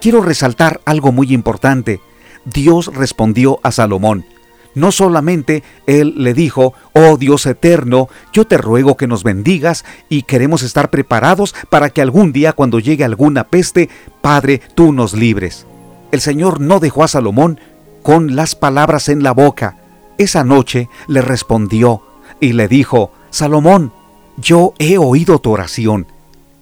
Quiero 0.00 0.20
resaltar 0.20 0.80
algo 0.84 1.12
muy 1.12 1.32
importante. 1.32 2.00
Dios 2.44 2.92
respondió 2.94 3.60
a 3.62 3.70
Salomón. 3.70 4.24
No 4.74 4.90
solamente 4.90 5.62
Él 5.86 6.14
le 6.16 6.34
dijo, 6.34 6.74
oh 6.92 7.16
Dios 7.18 7.46
eterno, 7.46 8.08
yo 8.32 8.46
te 8.46 8.56
ruego 8.56 8.96
que 8.96 9.06
nos 9.06 9.22
bendigas 9.22 9.84
y 10.08 10.22
queremos 10.22 10.62
estar 10.62 10.90
preparados 10.90 11.54
para 11.68 11.90
que 11.90 12.00
algún 12.00 12.32
día 12.32 12.54
cuando 12.54 12.78
llegue 12.78 13.04
alguna 13.04 13.44
peste, 13.44 13.90
Padre, 14.22 14.60
tú 14.74 14.92
nos 14.92 15.12
libres. 15.12 15.66
El 16.10 16.20
Señor 16.20 16.60
no 16.60 16.80
dejó 16.80 17.04
a 17.04 17.08
Salomón 17.08 17.60
con 18.02 18.34
las 18.34 18.54
palabras 18.54 19.08
en 19.08 19.22
la 19.22 19.32
boca, 19.32 19.76
esa 20.18 20.44
noche 20.44 20.88
le 21.06 21.22
respondió 21.22 22.02
y 22.40 22.52
le 22.52 22.68
dijo, 22.68 23.12
Salomón, 23.30 23.92
yo 24.36 24.74
he 24.78 24.98
oído 24.98 25.38
tu 25.38 25.52
oración. 25.52 26.06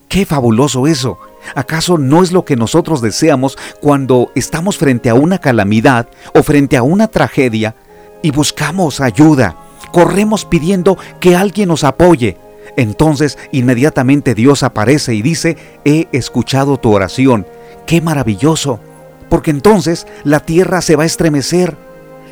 Qué 0.08 0.26
fabuloso 0.26 0.86
eso. 0.86 1.18
¿Acaso 1.54 1.98
no 1.98 2.22
es 2.22 2.32
lo 2.32 2.44
que 2.44 2.56
nosotros 2.56 3.00
deseamos 3.00 3.56
cuando 3.80 4.30
estamos 4.34 4.76
frente 4.76 5.08
a 5.08 5.14
una 5.14 5.38
calamidad 5.38 6.08
o 6.34 6.42
frente 6.42 6.76
a 6.76 6.82
una 6.82 7.08
tragedia 7.08 7.74
y 8.22 8.30
buscamos 8.30 9.00
ayuda? 9.00 9.56
Corremos 9.92 10.44
pidiendo 10.44 10.98
que 11.20 11.36
alguien 11.36 11.68
nos 11.68 11.84
apoye. 11.84 12.36
Entonces 12.76 13.38
inmediatamente 13.52 14.34
Dios 14.34 14.62
aparece 14.62 15.14
y 15.14 15.22
dice, 15.22 15.56
he 15.84 16.08
escuchado 16.12 16.76
tu 16.76 16.92
oración. 16.92 17.46
Qué 17.86 18.00
maravilloso. 18.00 18.80
Porque 19.28 19.50
entonces 19.50 20.06
la 20.24 20.40
tierra 20.40 20.80
se 20.82 20.96
va 20.96 21.04
a 21.04 21.06
estremecer 21.06 21.76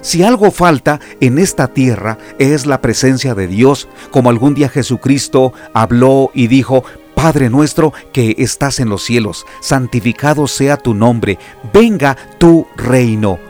si 0.01 0.23
algo 0.23 0.51
falta 0.51 1.01
en 1.21 1.39
esta 1.39 1.69
tierra 1.69 2.19
es 2.39 2.67
la 2.67 2.81
presencia 2.81 3.35
de 3.35 3.47
Dios, 3.47 3.89
como 4.11 4.31
algún 4.31 4.55
día 4.55 4.69
Jesucristo 4.69 5.53
habló 5.75 6.31
y 6.35 6.47
dijo, 6.47 6.85
Padre 7.15 7.51
nuestro 7.51 7.93
que 8.13 8.37
estás 8.39 8.79
en 8.79 8.89
los 8.89 9.03
cielos, 9.03 9.45
santificado 9.61 10.47
sea 10.47 10.77
tu 10.77 10.95
nombre, 10.95 11.39
venga 11.73 12.17
tu 12.39 12.67
reino. 12.77 13.41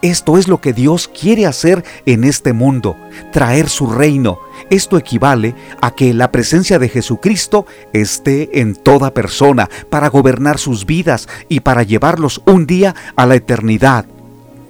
Esto 0.00 0.38
es 0.38 0.46
lo 0.46 0.60
que 0.60 0.72
Dios 0.72 1.08
quiere 1.08 1.44
hacer 1.44 1.84
en 2.06 2.22
este 2.22 2.52
mundo, 2.52 2.96
traer 3.32 3.68
su 3.68 3.88
reino. 3.88 4.38
Esto 4.70 4.96
equivale 4.96 5.54
a 5.82 5.90
que 5.90 6.14
la 6.14 6.30
presencia 6.30 6.78
de 6.78 6.88
Jesucristo 6.88 7.66
esté 7.92 8.60
en 8.60 8.76
toda 8.76 9.12
persona 9.12 9.68
para 9.90 10.08
gobernar 10.08 10.58
sus 10.58 10.86
vidas 10.86 11.28
y 11.48 11.60
para 11.60 11.82
llevarlos 11.82 12.40
un 12.46 12.66
día 12.66 12.94
a 13.16 13.26
la 13.26 13.34
eternidad. 13.34 14.06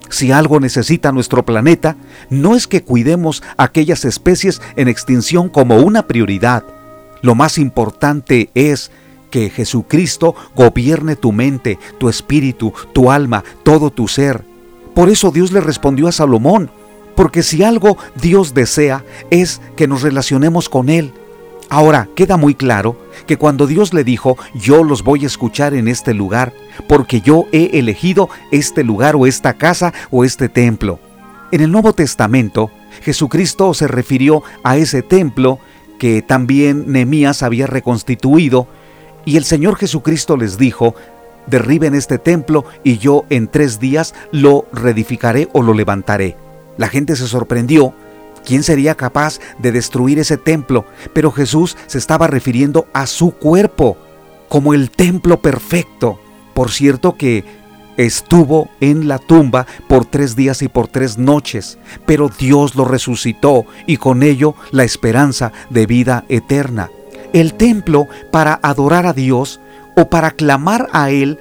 Si 0.09 0.33
algo 0.33 0.61
necesita 0.61 1.13
nuestro 1.13 1.45
planeta, 1.45 1.97
no 2.31 2.55
es 2.55 2.67
que 2.67 2.83
cuidemos 2.83 3.43
aquellas 3.57 4.05
especies 4.05 4.61
en 4.77 4.89
extinción 4.89 5.49
como 5.49 5.79
una 5.79 6.07
prioridad. 6.07 6.65
Lo 7.23 7.35
más 7.35 7.59
importante 7.59 8.51
es 8.55 8.91
que 9.31 9.51
Jesucristo 9.51 10.35
gobierne 10.55 11.17
tu 11.17 11.33
mente, 11.33 11.79
tu 11.99 12.09
espíritu, 12.09 12.73
tu 12.93 13.11
alma, 13.11 13.45
todo 13.63 13.91
tu 13.91 14.09
ser. 14.09 14.45
Por 14.95 15.11
eso 15.11 15.31
Dios 15.31 15.53
le 15.53 15.61
respondió 15.61 16.09
a 16.09 16.13
Salomón, 16.13 16.71
porque 17.15 17.43
si 17.43 17.63
algo 17.63 17.99
Dios 18.21 18.55
desea 18.55 19.05
es 19.31 19.61
que 19.77 19.89
nos 19.89 20.03
relacionemos 20.03 20.69
con 20.69 20.89
Él. 20.89 21.13
Ahora, 21.71 22.09
queda 22.15 22.37
muy 22.37 22.55
claro 22.55 22.97
que 23.27 23.37
cuando 23.37 23.67
Dios 23.67 23.93
le 23.93 24.03
dijo, 24.03 24.39
yo 24.55 24.85
los 24.85 25.05
voy 25.05 25.25
a 25.25 25.27
escuchar 25.27 25.75
en 25.75 25.87
este 25.87 26.15
lugar, 26.15 26.55
porque 26.87 27.21
yo 27.21 27.47
he 27.53 27.79
elegido 27.79 28.31
este 28.51 28.85
lugar 28.85 29.17
o 29.17 29.27
esta 29.27 29.55
casa 29.55 29.93
o 30.11 30.25
este 30.25 30.49
templo. 30.49 30.99
En 31.53 31.61
el 31.61 31.71
Nuevo 31.71 31.93
Testamento, 31.93 32.71
Jesucristo 33.03 33.75
se 33.75 33.87
refirió 33.87 34.43
a 34.65 34.79
ese 34.79 35.03
templo 35.03 35.59
que 35.99 36.23
también 36.23 36.91
Nehemías 36.91 37.43
había 37.43 37.67
reconstituido, 37.67 38.67
y 39.27 39.37
el 39.37 39.45
Señor 39.45 39.77
Jesucristo 39.77 40.39
les 40.39 40.57
dijo, 40.57 40.95
derriben 41.49 41.95
este 41.95 42.19
templo 42.19 42.65
y 42.83 42.99
yo 42.99 43.25
en 43.31 43.49
tres 43.49 43.79
días 43.79 44.15
lo 44.33 44.67
reedificaré 44.73 45.49
o 45.53 45.63
lo 45.63 45.75
levantaré. 45.75 46.37
La 46.79 46.89
gente 46.89 47.17
se 47.17 47.27
sorprendió 47.27 47.95
¿Quién 48.49 48.63
sería 48.63 48.95
capaz 48.95 49.41
de 49.59 49.73
destruir 49.73 50.19
ese 50.19 50.39
templo? 50.39 50.87
Pero 51.13 51.31
Jesús 51.31 51.77
se 51.87 51.99
estaba 51.99 52.29
refiriendo 52.29 52.87
a 52.95 53.07
su 53.07 53.33
cuerpo 53.33 53.99
como 54.49 54.73
el 54.73 54.91
templo 54.91 55.43
perfecto. 55.43 56.19
Por 56.55 56.71
cierto 56.71 57.15
que 57.19 57.45
estuvo 57.99 58.71
en 58.81 59.07
la 59.07 59.19
tumba 59.19 59.67
por 59.87 60.07
tres 60.07 60.35
días 60.35 60.63
y 60.63 60.69
por 60.69 60.89
tres 60.89 61.19
noches, 61.19 61.77
pero 62.07 62.31
Dios 62.31 62.75
lo 62.75 62.87
resucitó 62.87 63.67
y 63.87 63.99
con 63.99 64.23
ello 64.23 64.55
la 64.71 64.85
esperanza 64.85 65.53
de 65.69 65.85
vida 65.85 66.25
eterna. 66.31 66.89
El 67.35 67.53
templo 67.53 68.09
para 68.31 68.59
adorar 68.63 69.05
a 69.05 69.13
Dios 69.13 69.61
o 69.95 70.09
para 70.09 70.31
clamar 70.31 70.89
a 70.93 71.11
Él 71.11 71.39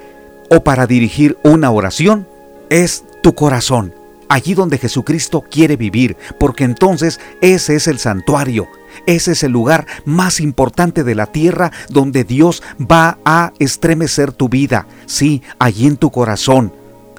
o 0.49 0.61
para 0.61 0.87
dirigir 0.87 1.37
una 1.45 1.71
oración 1.71 2.27
es 2.69 3.05
tu 3.23 3.33
corazón 3.33 3.93
allí 4.29 4.53
donde 4.53 4.77
Jesucristo 4.77 5.43
quiere 5.50 5.77
vivir, 5.77 6.17
porque 6.39 6.63
entonces 6.63 7.19
ese 7.41 7.75
es 7.75 7.88
el 7.88 8.00
santuario, 8.00 8.67
ese 9.05 9.34
es 9.34 9.43
el 9.43 9.51
lugar 9.51 9.86
más 10.05 10.39
importante 10.39 11.03
de 11.03 11.15
la 11.15 11.27
tierra 11.27 11.72
donde 11.89 12.24
Dios 12.24 12.63
va 12.79 13.19
a 13.25 13.53
estremecer 13.60 14.31
tu 14.31 14.50
vida, 14.50 14.88
sí, 15.05 15.41
allí 15.60 15.88
en 15.88 15.98
tu 15.98 16.12
corazón. 16.12 16.74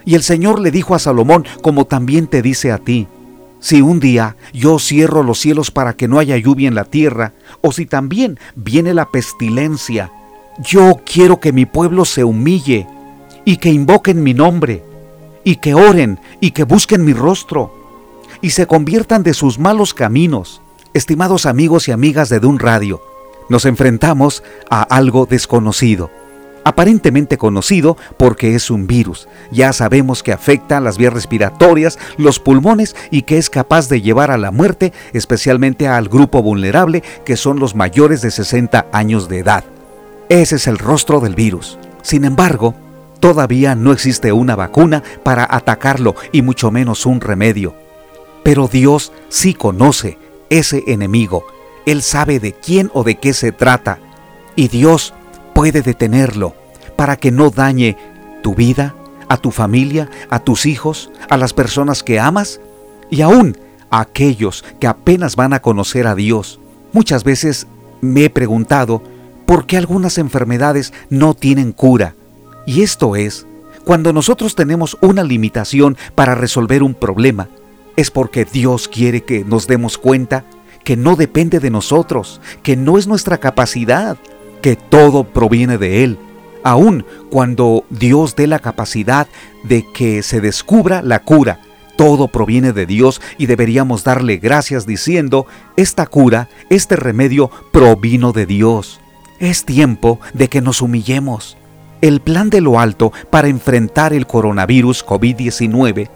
Y 0.05 0.15
el 0.15 0.23
Señor 0.23 0.59
le 0.59 0.71
dijo 0.71 0.95
a 0.95 0.99
Salomón, 0.99 1.45
como 1.63 1.85
también 1.87 2.27
te 2.27 2.43
dice 2.43 2.73
a 2.73 2.79
ti, 2.79 3.09
si 3.61 3.83
un 3.83 3.99
día 4.01 4.37
yo 4.53 4.79
cierro 4.79 5.23
los 5.23 5.41
cielos 5.41 5.71
para 5.71 5.95
que 5.95 6.09
no 6.09 6.19
haya 6.19 6.37
lluvia 6.37 6.69
en 6.69 6.75
la 6.75 6.85
tierra, 6.85 7.33
o 7.61 7.73
si 7.73 7.87
también 7.87 8.39
viene 8.55 8.95
la 8.95 9.11
pestilencia, 9.11 10.11
yo 10.61 11.01
quiero 11.05 11.41
que 11.41 11.53
mi 11.53 11.67
pueblo 11.67 12.05
se 12.05 12.25
humille 12.25 12.87
y 13.45 13.57
que 13.57 13.71
invoquen 13.71 14.23
mi 14.23 14.35
nombre 14.35 14.83
y 15.45 15.57
que 15.57 15.75
oren 15.75 16.21
y 16.41 16.53
que 16.53 16.65
busquen 16.65 17.05
mi 17.05 17.13
rostro 17.13 17.75
y 18.41 18.51
se 18.51 18.67
conviertan 18.67 19.23
de 19.23 19.35
sus 19.35 19.59
malos 19.59 19.95
caminos. 19.95 20.63
Estimados 20.95 21.47
amigos 21.47 21.89
y 21.89 21.93
amigas 21.93 22.29
de 22.29 22.41
Dun 22.41 22.59
Radio, 22.59 23.03
nos 23.49 23.65
enfrentamos 23.65 24.43
a 24.71 24.83
algo 24.83 25.27
desconocido 25.27 26.11
aparentemente 26.69 27.39
conocido 27.39 27.97
porque 28.19 28.55
es 28.55 28.71
un 28.71 28.87
virus. 28.87 29.27
Ya 29.51 29.73
sabemos 29.73 30.23
que 30.23 30.35
afecta 30.35 30.81
las 30.81 30.99
vías 30.99 31.15
respiratorias, 31.15 31.99
los 32.19 32.41
pulmones 32.41 32.95
y 33.11 33.23
que 33.23 33.39
es 33.39 33.49
capaz 33.49 33.89
de 33.89 34.03
llevar 34.03 34.31
a 34.31 34.37
la 34.37 34.51
muerte, 34.51 34.93
especialmente 35.15 35.89
al 35.89 36.11
grupo 36.11 36.43
vulnerable 36.43 37.03
que 37.25 37.39
son 37.39 37.59
los 37.59 37.75
mayores 37.75 38.21
de 38.21 38.31
60 38.31 38.87
años 38.93 39.31
de 39.31 39.39
edad. 39.39 39.65
Ese 40.29 40.57
es 40.57 40.67
el 40.67 40.77
rostro 40.77 41.21
del 41.21 41.35
virus. 41.35 41.79
Sin 42.03 42.27
embargo, 42.27 42.75
todavía 43.21 43.75
no 43.75 43.93
existe 43.93 44.33
una 44.33 44.57
vacuna 44.57 45.03
para 45.23 45.47
atacarlo 45.49 46.15
y 46.33 46.43
mucho 46.43 46.71
menos 46.71 47.07
un 47.07 47.21
remedio. 47.21 47.75
Pero 48.43 48.69
Dios 48.69 49.13
sí 49.29 49.55
conoce 49.55 50.19
ese 50.51 50.85
enemigo. 50.87 51.47
Él 51.87 52.03
sabe 52.03 52.41
de 52.41 52.53
quién 52.53 52.91
o 52.95 53.05
de 53.05 53.17
qué 53.17 53.33
se 53.33 53.53
trata. 53.53 53.99
Y 54.57 54.69
Dios 54.69 55.15
puede 55.55 55.83
detenerlo 55.83 56.55
para 56.97 57.17
que 57.17 57.31
no 57.31 57.51
dañe 57.51 57.97
tu 58.43 58.55
vida, 58.55 58.95
a 59.29 59.37
tu 59.37 59.51
familia, 59.51 60.11
a 60.31 60.41
tus 60.41 60.67
hijos, 60.67 61.11
a 61.29 61.37
las 61.37 61.53
personas 61.53 62.03
que 62.03 62.19
amas 62.19 62.61
y 63.11 63.21
aún 63.23 63.57
a 63.91 64.01
aquellos 64.01 64.65
que 64.81 64.87
apenas 64.87 65.37
van 65.37 65.53
a 65.53 65.61
conocer 65.61 66.07
a 66.07 66.15
Dios. 66.15 66.61
Muchas 66.93 67.25
veces 67.25 67.67
me 68.01 68.25
he 68.25 68.31
preguntado 68.31 69.03
por 69.47 69.67
qué 69.67 69.77
algunas 69.77 70.19
enfermedades 70.19 70.93
no 71.11 71.35
tienen 71.35 71.73
cura. 71.73 72.15
Y 72.69 72.83
esto 72.83 73.17
es, 73.17 73.47
cuando 73.87 74.13
nosotros 74.13 74.55
tenemos 74.55 74.99
una 75.01 75.25
limitación 75.25 75.97
para 76.15 76.35
resolver 76.35 76.83
un 76.83 76.93
problema, 76.93 77.49
es 77.97 78.11
porque 78.11 78.45
Dios 78.45 78.89
quiere 78.89 79.23
que 79.23 79.43
nos 79.43 79.67
demos 79.67 79.97
cuenta 79.97 80.45
que 80.85 80.95
no 80.95 81.17
depende 81.17 81.61
de 81.61 81.71
nosotros, 81.71 82.43
que 82.63 82.77
no 82.77 82.99
es 82.99 83.07
nuestra 83.07 83.39
capacidad, 83.39 84.19
que 84.61 84.77
todo 84.77 85.25
proviene 85.25 85.79
de 85.79 86.05
Él, 86.05 86.19
aun 86.63 87.07
cuando 87.31 87.87
Dios 87.89 88.37
dé 88.37 88.47
la 88.47 88.59
capacidad 88.59 89.29
de 89.65 89.91
que 89.95 90.23
se 90.23 90.43
descubra 90.43 91.01
la 91.01 91.21
cura. 91.21 91.61
Todo 91.97 92.29
proviene 92.29 92.75
de 92.75 92.85
Dios 92.85 93.23
y 93.39 93.47
deberíamos 93.47 94.05
darle 94.05 94.37
gracias 94.37 94.85
diciendo, 94.85 95.47
esta 95.79 96.05
cura, 96.05 96.51
este 96.69 96.97
remedio 96.97 97.51
provino 97.73 98.33
de 98.33 98.45
Dios. 98.45 99.01
Es 99.39 99.65
tiempo 99.65 100.21
de 100.35 100.49
que 100.49 100.61
nos 100.61 100.83
humillemos. 100.83 101.58
El 102.01 102.21
plan 102.21 102.49
de 102.49 102.61
lo 102.61 102.79
alto 102.79 103.13
para 103.29 103.49
enfrentar 103.49 104.13
el 104.13 104.27
coronavirus 104.29 105.05
COVID-19 105.05 106.09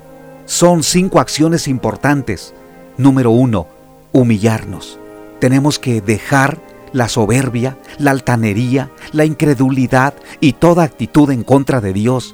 son 0.44 0.84
cinco 0.84 1.18
acciones 1.18 1.66
importantes. 1.66 2.54
Número 2.96 3.32
uno, 3.32 3.66
humillarnos. 4.12 5.00
Tenemos 5.40 5.80
que 5.80 6.00
dejar 6.00 6.60
la 6.92 7.08
soberbia, 7.08 7.78
la 7.98 8.12
altanería, 8.12 8.90
la 9.10 9.24
incredulidad 9.24 10.14
y 10.38 10.52
toda 10.52 10.84
actitud 10.84 11.30
en 11.32 11.42
contra 11.42 11.80
de 11.80 11.92
Dios. 11.92 12.32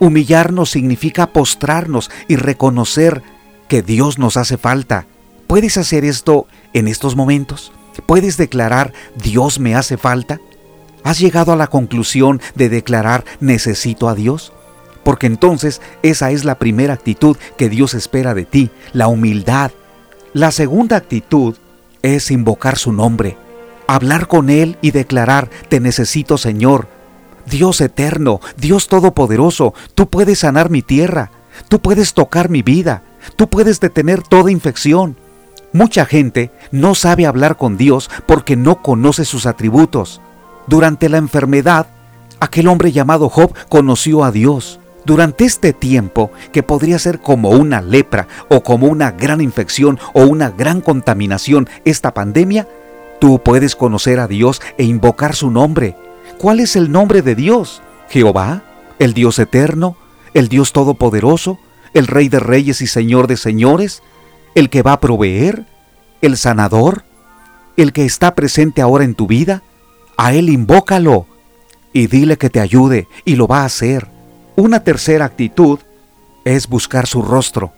Humillarnos 0.00 0.70
significa 0.70 1.26
postrarnos 1.26 2.10
y 2.26 2.36
reconocer 2.36 3.22
que 3.68 3.82
Dios 3.82 4.18
nos 4.18 4.38
hace 4.38 4.56
falta. 4.56 5.06
¿Puedes 5.46 5.76
hacer 5.76 6.06
esto 6.06 6.46
en 6.72 6.88
estos 6.88 7.16
momentos? 7.16 7.70
¿Puedes 8.06 8.38
declarar 8.38 8.94
Dios 9.16 9.58
me 9.58 9.74
hace 9.74 9.98
falta? 9.98 10.40
¿Has 11.08 11.18
llegado 11.18 11.54
a 11.54 11.56
la 11.56 11.68
conclusión 11.68 12.38
de 12.54 12.68
declarar 12.68 13.24
necesito 13.40 14.10
a 14.10 14.14
Dios? 14.14 14.52
Porque 15.04 15.26
entonces 15.26 15.80
esa 16.02 16.32
es 16.32 16.44
la 16.44 16.58
primera 16.58 16.92
actitud 16.92 17.38
que 17.56 17.70
Dios 17.70 17.94
espera 17.94 18.34
de 18.34 18.44
ti, 18.44 18.70
la 18.92 19.08
humildad. 19.08 19.70
La 20.34 20.50
segunda 20.50 20.96
actitud 20.96 21.56
es 22.02 22.30
invocar 22.30 22.76
su 22.76 22.92
nombre 22.92 23.38
hablar 23.86 24.28
con 24.28 24.50
Él 24.50 24.76
y 24.82 24.90
declarar, 24.90 25.48
te 25.70 25.80
necesito 25.80 26.36
Señor. 26.36 26.88
Dios 27.46 27.80
eterno, 27.80 28.40
Dios 28.58 28.86
todopoderoso, 28.88 29.72
tú 29.94 30.10
puedes 30.10 30.40
sanar 30.40 30.68
mi 30.68 30.82
tierra, 30.82 31.30
tú 31.70 31.80
puedes 31.80 32.12
tocar 32.12 32.50
mi 32.50 32.60
vida, 32.60 33.02
tú 33.36 33.48
puedes 33.48 33.80
detener 33.80 34.22
toda 34.22 34.52
infección. 34.52 35.16
Mucha 35.72 36.04
gente 36.04 36.50
no 36.70 36.94
sabe 36.94 37.24
hablar 37.24 37.56
con 37.56 37.78
Dios 37.78 38.10
porque 38.26 38.56
no 38.56 38.82
conoce 38.82 39.24
sus 39.24 39.46
atributos. 39.46 40.20
Durante 40.68 41.08
la 41.08 41.18
enfermedad, 41.18 41.86
aquel 42.40 42.68
hombre 42.68 42.92
llamado 42.92 43.28
Job 43.28 43.54
conoció 43.68 44.24
a 44.24 44.30
Dios. 44.30 44.80
Durante 45.04 45.44
este 45.44 45.72
tiempo, 45.72 46.30
que 46.52 46.62
podría 46.62 46.98
ser 46.98 47.20
como 47.20 47.50
una 47.50 47.80
lepra 47.80 48.28
o 48.50 48.62
como 48.62 48.88
una 48.88 49.10
gran 49.12 49.40
infección 49.40 49.98
o 50.12 50.24
una 50.24 50.50
gran 50.50 50.80
contaminación, 50.82 51.68
esta 51.84 52.12
pandemia, 52.12 52.68
Tú 53.18 53.40
puedes 53.42 53.74
conocer 53.74 54.20
a 54.20 54.28
Dios 54.28 54.60
e 54.76 54.84
invocar 54.84 55.34
su 55.34 55.50
nombre. 55.50 55.96
¿Cuál 56.38 56.60
es 56.60 56.76
el 56.76 56.92
nombre 56.92 57.22
de 57.22 57.34
Dios? 57.34 57.82
Jehová, 58.08 58.62
el 59.00 59.12
Dios 59.12 59.38
eterno, 59.40 59.96
el 60.34 60.48
Dios 60.48 60.72
todopoderoso, 60.72 61.58
el 61.94 62.06
Rey 62.06 62.28
de 62.28 62.38
reyes 62.38 62.80
y 62.80 62.86
Señor 62.86 63.26
de 63.26 63.36
señores, 63.36 64.02
el 64.54 64.70
que 64.70 64.82
va 64.82 64.92
a 64.92 65.00
proveer, 65.00 65.66
el 66.22 66.36
sanador, 66.36 67.04
el 67.76 67.92
que 67.92 68.04
está 68.04 68.34
presente 68.34 68.82
ahora 68.82 69.04
en 69.04 69.14
tu 69.14 69.26
vida. 69.26 69.62
A 70.20 70.32
Él 70.34 70.48
invócalo 70.48 71.26
y 71.92 72.08
dile 72.08 72.38
que 72.38 72.50
te 72.50 72.58
ayude 72.58 73.06
y 73.24 73.36
lo 73.36 73.46
va 73.46 73.62
a 73.62 73.66
hacer. 73.66 74.08
Una 74.56 74.82
tercera 74.82 75.24
actitud 75.24 75.78
es 76.44 76.68
buscar 76.68 77.06
su 77.06 77.22
rostro. 77.22 77.72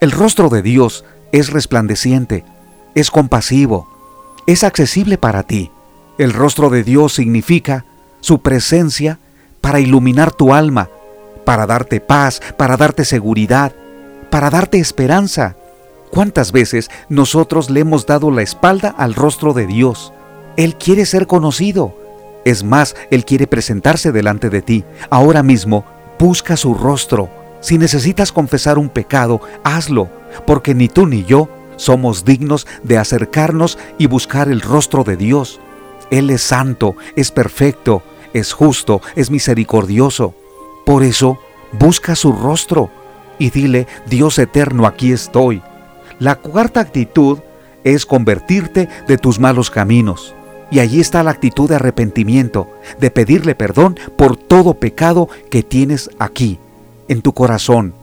El 0.00 0.10
rostro 0.10 0.48
de 0.48 0.62
Dios 0.62 1.04
es 1.30 1.50
resplandeciente, 1.50 2.44
es 2.96 3.12
compasivo, 3.12 3.88
es 4.48 4.64
accesible 4.64 5.16
para 5.16 5.44
ti. 5.44 5.70
El 6.18 6.32
rostro 6.32 6.70
de 6.70 6.82
Dios 6.82 7.12
significa 7.12 7.84
su 8.20 8.40
presencia 8.42 9.20
para 9.60 9.78
iluminar 9.78 10.32
tu 10.32 10.52
alma, 10.52 10.90
para 11.44 11.66
darte 11.66 12.00
paz, 12.00 12.42
para 12.56 12.76
darte 12.76 13.04
seguridad, 13.04 13.72
para 14.28 14.50
darte 14.50 14.80
esperanza. 14.80 15.54
¿Cuántas 16.10 16.50
veces 16.50 16.90
nosotros 17.08 17.70
le 17.70 17.78
hemos 17.78 18.06
dado 18.06 18.32
la 18.32 18.42
espalda 18.42 18.88
al 18.88 19.14
rostro 19.14 19.52
de 19.52 19.68
Dios? 19.68 20.12
Él 20.56 20.76
quiere 20.76 21.06
ser 21.06 21.26
conocido. 21.26 21.94
Es 22.44 22.64
más, 22.64 22.96
Él 23.10 23.24
quiere 23.24 23.46
presentarse 23.46 24.12
delante 24.12 24.50
de 24.50 24.62
ti. 24.62 24.84
Ahora 25.10 25.42
mismo, 25.42 25.84
busca 26.18 26.56
su 26.56 26.74
rostro. 26.74 27.28
Si 27.60 27.78
necesitas 27.78 28.32
confesar 28.32 28.78
un 28.78 28.88
pecado, 28.88 29.40
hazlo, 29.64 30.08
porque 30.46 30.74
ni 30.74 30.88
tú 30.88 31.06
ni 31.06 31.24
yo 31.24 31.48
somos 31.76 32.24
dignos 32.24 32.66
de 32.82 32.98
acercarnos 32.98 33.78
y 33.98 34.06
buscar 34.06 34.48
el 34.48 34.60
rostro 34.60 35.04
de 35.04 35.16
Dios. 35.16 35.60
Él 36.10 36.30
es 36.30 36.42
santo, 36.42 36.94
es 37.16 37.30
perfecto, 37.30 38.02
es 38.32 38.52
justo, 38.52 39.02
es 39.14 39.30
misericordioso. 39.30 40.34
Por 40.84 41.02
eso, 41.02 41.38
busca 41.72 42.14
su 42.14 42.32
rostro 42.32 42.90
y 43.38 43.50
dile, 43.50 43.86
Dios 44.06 44.38
eterno, 44.38 44.86
aquí 44.86 45.12
estoy. 45.12 45.62
La 46.18 46.36
cuarta 46.36 46.80
actitud 46.80 47.40
es 47.84 48.06
convertirte 48.06 48.88
de 49.06 49.18
tus 49.18 49.38
malos 49.38 49.70
caminos. 49.70 50.34
Y 50.70 50.80
allí 50.80 51.00
está 51.00 51.22
la 51.22 51.30
actitud 51.30 51.68
de 51.68 51.76
arrepentimiento, 51.76 52.68
de 52.98 53.10
pedirle 53.10 53.54
perdón 53.54 53.98
por 54.16 54.36
todo 54.36 54.74
pecado 54.74 55.28
que 55.50 55.62
tienes 55.62 56.10
aquí, 56.18 56.58
en 57.08 57.22
tu 57.22 57.32
corazón. 57.32 57.94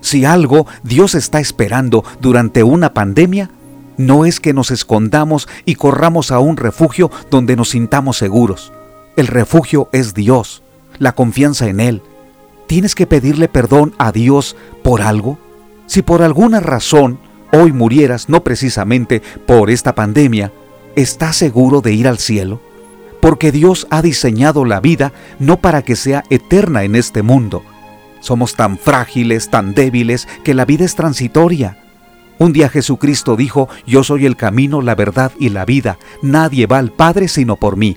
Si 0.00 0.24
algo 0.24 0.66
Dios 0.82 1.14
está 1.14 1.40
esperando 1.40 2.04
durante 2.20 2.62
una 2.62 2.92
pandemia, 2.94 3.50
no 3.96 4.24
es 4.24 4.40
que 4.40 4.54
nos 4.54 4.70
escondamos 4.70 5.48
y 5.64 5.74
corramos 5.74 6.30
a 6.30 6.38
un 6.38 6.56
refugio 6.56 7.10
donde 7.30 7.56
nos 7.56 7.70
sintamos 7.70 8.16
seguros. 8.16 8.72
El 9.16 9.26
refugio 9.26 9.88
es 9.92 10.14
Dios, 10.14 10.62
la 10.98 11.12
confianza 11.12 11.68
en 11.68 11.80
Él. 11.80 12.02
¿Tienes 12.66 12.94
que 12.94 13.06
pedirle 13.06 13.48
perdón 13.48 13.94
a 13.98 14.12
Dios 14.12 14.56
por 14.82 15.02
algo? 15.02 15.38
Si 15.86 16.02
por 16.02 16.22
alguna 16.22 16.60
razón 16.60 17.18
hoy 17.52 17.72
murieras, 17.72 18.28
no 18.28 18.42
precisamente 18.42 19.20
por 19.46 19.70
esta 19.70 19.94
pandemia, 19.94 20.52
¿estás 20.96 21.36
seguro 21.36 21.80
de 21.80 21.92
ir 21.92 22.08
al 22.08 22.18
cielo? 22.18 22.60
Porque 23.20 23.52
Dios 23.52 23.86
ha 23.90 24.02
diseñado 24.02 24.64
la 24.64 24.80
vida 24.80 25.12
no 25.38 25.60
para 25.60 25.82
que 25.82 25.96
sea 25.96 26.24
eterna 26.30 26.84
en 26.84 26.94
este 26.94 27.22
mundo, 27.22 27.62
somos 28.20 28.54
tan 28.54 28.78
frágiles, 28.78 29.50
tan 29.50 29.74
débiles, 29.74 30.28
que 30.44 30.54
la 30.54 30.64
vida 30.64 30.84
es 30.84 30.94
transitoria. 30.94 31.78
Un 32.38 32.52
día 32.52 32.68
Jesucristo 32.68 33.36
dijo, 33.36 33.68
yo 33.86 34.04
soy 34.04 34.26
el 34.26 34.36
camino, 34.36 34.80
la 34.82 34.94
verdad 34.94 35.32
y 35.38 35.48
la 35.48 35.64
vida. 35.64 35.98
Nadie 36.22 36.66
va 36.66 36.78
al 36.78 36.92
Padre 36.92 37.28
sino 37.28 37.56
por 37.56 37.76
mí. 37.76 37.96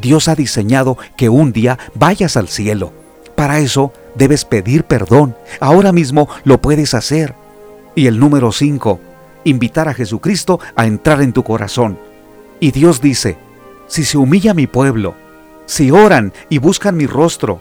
Dios 0.00 0.28
ha 0.28 0.34
diseñado 0.34 0.96
que 1.16 1.28
un 1.28 1.52
día 1.52 1.78
vayas 1.94 2.36
al 2.36 2.48
cielo. 2.48 2.92
Para 3.36 3.58
eso 3.58 3.92
debes 4.14 4.44
pedir 4.44 4.84
perdón. 4.84 5.36
Ahora 5.60 5.92
mismo 5.92 6.28
lo 6.44 6.60
puedes 6.60 6.94
hacer. 6.94 7.34
Y 7.94 8.06
el 8.06 8.18
número 8.18 8.52
5, 8.52 9.00
invitar 9.44 9.88
a 9.88 9.94
Jesucristo 9.94 10.60
a 10.76 10.86
entrar 10.86 11.22
en 11.22 11.32
tu 11.32 11.42
corazón. 11.42 11.98
Y 12.60 12.72
Dios 12.72 13.00
dice, 13.00 13.38
si 13.86 14.04
se 14.04 14.18
humilla 14.18 14.54
mi 14.54 14.66
pueblo, 14.66 15.16
si 15.66 15.90
oran 15.90 16.32
y 16.48 16.58
buscan 16.58 16.96
mi 16.96 17.06
rostro, 17.06 17.60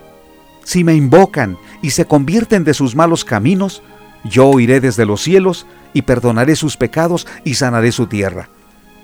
si 0.64 0.84
me 0.84 0.94
invocan 0.94 1.58
y 1.82 1.92
se 1.92 2.06
convierten 2.06 2.64
de 2.64 2.74
sus 2.74 2.96
malos 2.96 3.24
caminos, 3.24 3.82
yo 4.24 4.48
oiré 4.48 4.82
desde 4.82 5.06
los 5.06 5.22
cielos 5.22 5.66
y 5.94 6.02
perdonaré 6.02 6.56
sus 6.56 6.78
pecados 6.78 7.26
y 7.44 7.56
sanaré 7.56 7.92
su 7.92 8.08
tierra. 8.08 8.50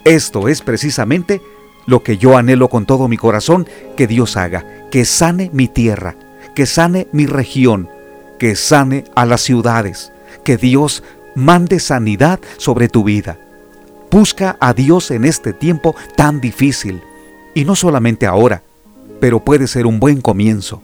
Esto 0.04 0.48
es 0.48 0.62
precisamente 0.62 1.42
lo 1.88 2.04
que 2.04 2.18
yo 2.18 2.38
anhelo 2.38 2.70
con 2.70 2.86
todo 2.86 3.08
mi 3.08 3.18
corazón 3.18 3.68
que 3.96 4.06
Dios 4.06 4.38
haga, 4.38 4.66
que 4.92 5.06
sane 5.06 5.50
mi 5.54 5.68
tierra, 5.68 6.16
que 6.54 6.66
sane 6.66 7.08
mi 7.12 7.26
región, 7.26 7.90
que 8.38 8.56
sane 8.56 9.06
a 9.16 9.26
las 9.26 9.42
ciudades, 9.42 10.12
que 10.44 10.58
Dios 10.58 11.04
mande 11.36 11.80
sanidad 11.80 12.40
sobre 12.58 12.90
tu 12.90 13.04
vida. 13.04 13.38
Busca 14.15 14.56
a 14.62 14.73
Dios 14.73 15.12
en 15.12 15.25
este 15.25 15.51
tiempo 15.51 15.93
tan 16.15 16.39
difícil, 16.39 17.01
y 17.54 17.65
no 17.65 17.75
solamente 17.75 18.25
ahora, 18.25 18.63
pero 19.19 19.43
puede 19.43 19.67
ser 19.67 19.86
un 19.86 19.99
buen 19.99 20.21
comienzo. 20.21 20.82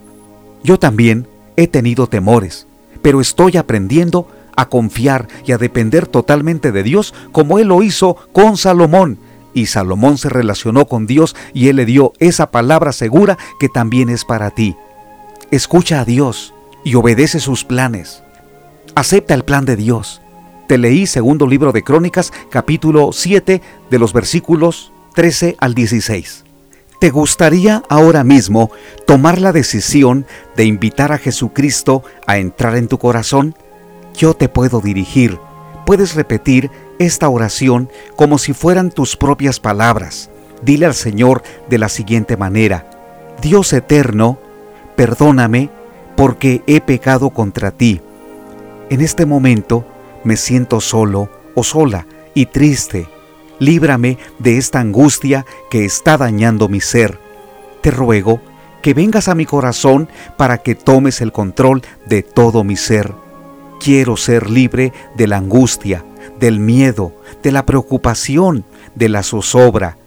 Yo 0.65 0.77
también 0.77 1.25
he 1.55 1.67
tenido 1.67 2.07
temores, 2.07 2.67
pero 3.01 3.21
estoy 3.21 3.55
aprendiendo 3.55 4.27
a 4.57 4.67
confiar 4.67 5.29
y 5.45 5.53
a 5.53 5.57
depender 5.57 6.07
totalmente 6.07 6.73
de 6.73 6.83
Dios 6.83 7.13
como 7.31 7.57
Él 7.57 7.69
lo 7.69 7.83
hizo 7.83 8.17
con 8.33 8.57
Salomón. 8.57 9.17
Y 9.53 9.67
Salomón 9.67 10.17
se 10.17 10.27
relacionó 10.27 10.85
con 10.85 11.07
Dios 11.07 11.33
y 11.53 11.69
Él 11.69 11.77
le 11.77 11.85
dio 11.85 12.11
esa 12.19 12.51
palabra 12.51 12.91
segura 12.91 13.37
que 13.61 13.69
también 13.69 14.09
es 14.09 14.25
para 14.25 14.49
ti. 14.49 14.75
Escucha 15.51 16.01
a 16.01 16.05
Dios 16.05 16.53
y 16.83 16.95
obedece 16.95 17.39
sus 17.39 17.63
planes. 17.63 18.23
Acepta 18.93 19.33
el 19.35 19.45
plan 19.45 19.63
de 19.63 19.77
Dios. 19.77 20.21
Te 20.71 20.77
leí 20.77 21.05
segundo 21.05 21.47
libro 21.47 21.73
de 21.73 21.84
Crónicas, 21.84 22.31
capítulo 22.49 23.12
7, 23.12 23.62
de 23.89 23.99
los 23.99 24.13
versículos 24.13 24.93
13 25.15 25.57
al 25.60 25.73
16. 25.73 26.45
¿Te 26.97 27.10
gustaría 27.10 27.84
ahora 27.89 28.23
mismo 28.23 28.71
tomar 29.05 29.41
la 29.41 29.51
decisión 29.51 30.25
de 30.55 30.63
invitar 30.63 31.12
a 31.12 31.17
Jesucristo 31.17 32.03
a 32.25 32.38
entrar 32.38 32.77
en 32.77 32.88
tu 32.88 32.99
corazón? 32.99 33.53
Yo 34.15 34.34
te 34.34 34.47
puedo 34.47 34.79
dirigir. 34.79 35.38
Puedes 35.86 36.15
repetir 36.15 36.71
esta 36.99 37.27
oración 37.27 37.89
como 38.15 38.38
si 38.38 38.53
fueran 38.53 38.91
tus 38.91 39.17
propias 39.17 39.60
palabras. 39.60 40.29
Dile 40.62 40.86
al 40.86 40.95
Señor 40.95 41.43
de 41.69 41.79
la 41.79 41.89
siguiente 41.89 42.38
manera, 42.38 42.89
Dios 43.41 43.73
eterno, 43.73 44.39
perdóname 44.95 45.69
porque 46.15 46.63
he 46.65 46.79
pecado 46.79 47.31
contra 47.31 47.71
ti. 47.71 47.99
En 48.89 49.01
este 49.01 49.25
momento 49.25 49.86
me 50.23 50.38
siento 50.38 50.81
solo 50.81 51.29
o 51.55 51.63
sola 51.63 52.05
y 52.34 52.47
triste. 52.47 53.07
Líbrame 53.60 54.17
de 54.39 54.57
esta 54.57 54.79
angustia 54.79 55.45
que 55.69 55.86
está 55.86 56.17
dañando 56.17 56.67
mi 56.67 56.81
ser. 56.81 57.19
Te 57.81 57.91
ruego 57.91 58.41
que 58.81 58.93
vengas 58.93 59.27
a 59.27 59.36
mi 59.36 59.45
corazón 59.45 60.10
para 60.38 60.57
que 60.57 60.75
tomes 60.75 61.21
el 61.21 61.31
control 61.31 61.84
de 62.07 62.23
todo 62.23 62.63
mi 62.63 62.75
ser. 62.75 63.13
Quiero 63.79 64.17
ser 64.17 64.49
libre 64.49 64.93
de 65.15 65.27
la 65.27 65.38
angustia, 65.38 66.03
del 66.39 66.60
miedo, 66.60 67.13
de 67.43 67.51
la 67.51 67.65
preocupación, 67.65 68.65
de 68.95 69.10
la 69.10 69.23
zozobra. 69.23 69.97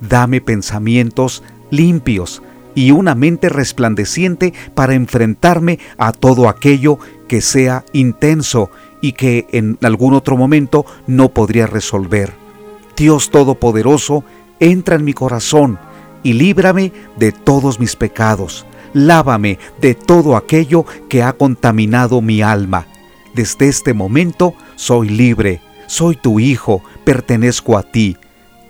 Dame 0.00 0.40
pensamientos 0.40 1.42
limpios 1.70 2.42
y 2.74 2.92
una 2.92 3.14
mente 3.14 3.48
resplandeciente 3.48 4.52
para 4.74 4.94
enfrentarme 4.94 5.78
a 5.96 6.12
todo 6.12 6.48
aquello 6.48 6.98
que 7.26 7.40
sea 7.40 7.84
intenso 7.92 8.70
y 9.00 9.12
que 9.12 9.46
en 9.52 9.78
algún 9.82 10.14
otro 10.14 10.36
momento 10.36 10.84
no 11.06 11.28
podría 11.30 11.66
resolver. 11.66 12.32
Dios 12.96 13.30
Todopoderoso, 13.30 14.24
entra 14.60 14.96
en 14.96 15.04
mi 15.04 15.12
corazón 15.12 15.78
y 16.22 16.32
líbrame 16.32 16.92
de 17.16 17.32
todos 17.32 17.78
mis 17.78 17.96
pecados. 17.96 18.66
Lávame 18.92 19.58
de 19.80 19.94
todo 19.94 20.36
aquello 20.36 20.84
que 21.08 21.22
ha 21.22 21.32
contaminado 21.34 22.20
mi 22.20 22.42
alma. 22.42 22.86
Desde 23.34 23.68
este 23.68 23.94
momento 23.94 24.54
soy 24.76 25.10
libre, 25.10 25.60
soy 25.86 26.16
tu 26.16 26.40
hijo, 26.40 26.82
pertenezco 27.04 27.78
a 27.78 27.82
ti. 27.82 28.16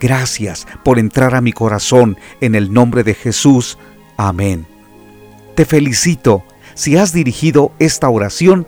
Gracias 0.01 0.67
por 0.85 0.99
entrar 0.99 1.35
a 1.35 1.41
mi 1.41 1.53
corazón 1.53 2.19
en 2.41 2.55
el 2.55 2.73
nombre 2.73 3.05
de 3.05 3.15
Jesús. 3.15 3.79
Amén. 4.17 4.67
Te 5.55 5.65
felicito 5.65 6.45
si 6.75 6.97
has 6.97 7.13
dirigido 7.13 7.73
esta 7.79 8.09
oración 8.09 8.67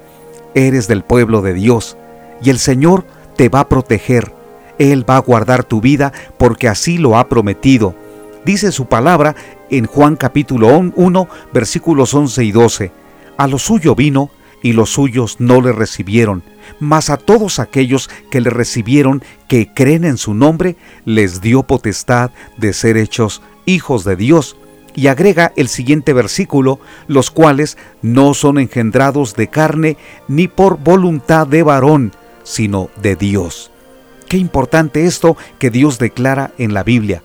Eres 0.54 0.88
del 0.88 1.02
pueblo 1.02 1.42
de 1.42 1.54
Dios 1.54 1.96
y 2.42 2.50
el 2.50 2.58
Señor 2.58 3.04
te 3.36 3.48
va 3.48 3.60
a 3.60 3.68
proteger. 3.68 4.34
Él 4.78 5.08
va 5.08 5.16
a 5.16 5.20
guardar 5.20 5.64
tu 5.64 5.80
vida 5.80 6.12
porque 6.38 6.68
así 6.68 6.98
lo 6.98 7.16
ha 7.16 7.28
prometido. 7.28 7.94
Dice 8.44 8.72
su 8.72 8.86
palabra 8.86 9.36
en 9.70 9.86
Juan 9.86 10.16
capítulo 10.16 10.76
1 10.76 11.28
versículos 11.52 12.14
11 12.14 12.44
y 12.44 12.52
12. 12.52 12.92
A 13.36 13.46
lo 13.46 13.58
suyo 13.58 13.94
vino 13.94 14.30
y 14.62 14.72
los 14.72 14.90
suyos 14.90 15.36
no 15.38 15.60
le 15.60 15.72
recibieron, 15.72 16.42
mas 16.78 17.10
a 17.10 17.16
todos 17.16 17.58
aquellos 17.58 18.10
que 18.30 18.40
le 18.40 18.50
recibieron, 18.50 19.22
que 19.48 19.72
creen 19.72 20.04
en 20.04 20.18
su 20.18 20.34
nombre, 20.34 20.76
les 21.04 21.40
dio 21.40 21.62
potestad 21.62 22.30
de 22.58 22.72
ser 22.72 22.96
hechos 22.96 23.42
hijos 23.64 24.04
de 24.04 24.16
Dios 24.16 24.56
y 24.94 25.07
agrega 25.07 25.53
el 25.57 25.68
siguiente 25.68 26.12
versículo, 26.12 26.81
los 27.07 27.31
cuales 27.31 27.76
no 28.03 28.35
son 28.35 28.59
engendrados 28.59 29.35
de 29.35 29.48
carne 29.48 29.96
ni 30.29 30.48
por 30.48 30.79
voluntad 30.79 31.46
de 31.46 31.62
varón, 31.62 32.12
sino 32.42 32.90
de 33.00 33.16
Dios. 33.16 33.70
Qué 34.29 34.37
importante 34.37 35.07
esto 35.07 35.37
que 35.59 35.70
Dios 35.70 35.98
declara 35.98 36.53
en 36.59 36.74
la 36.74 36.85
Biblia, 36.85 37.22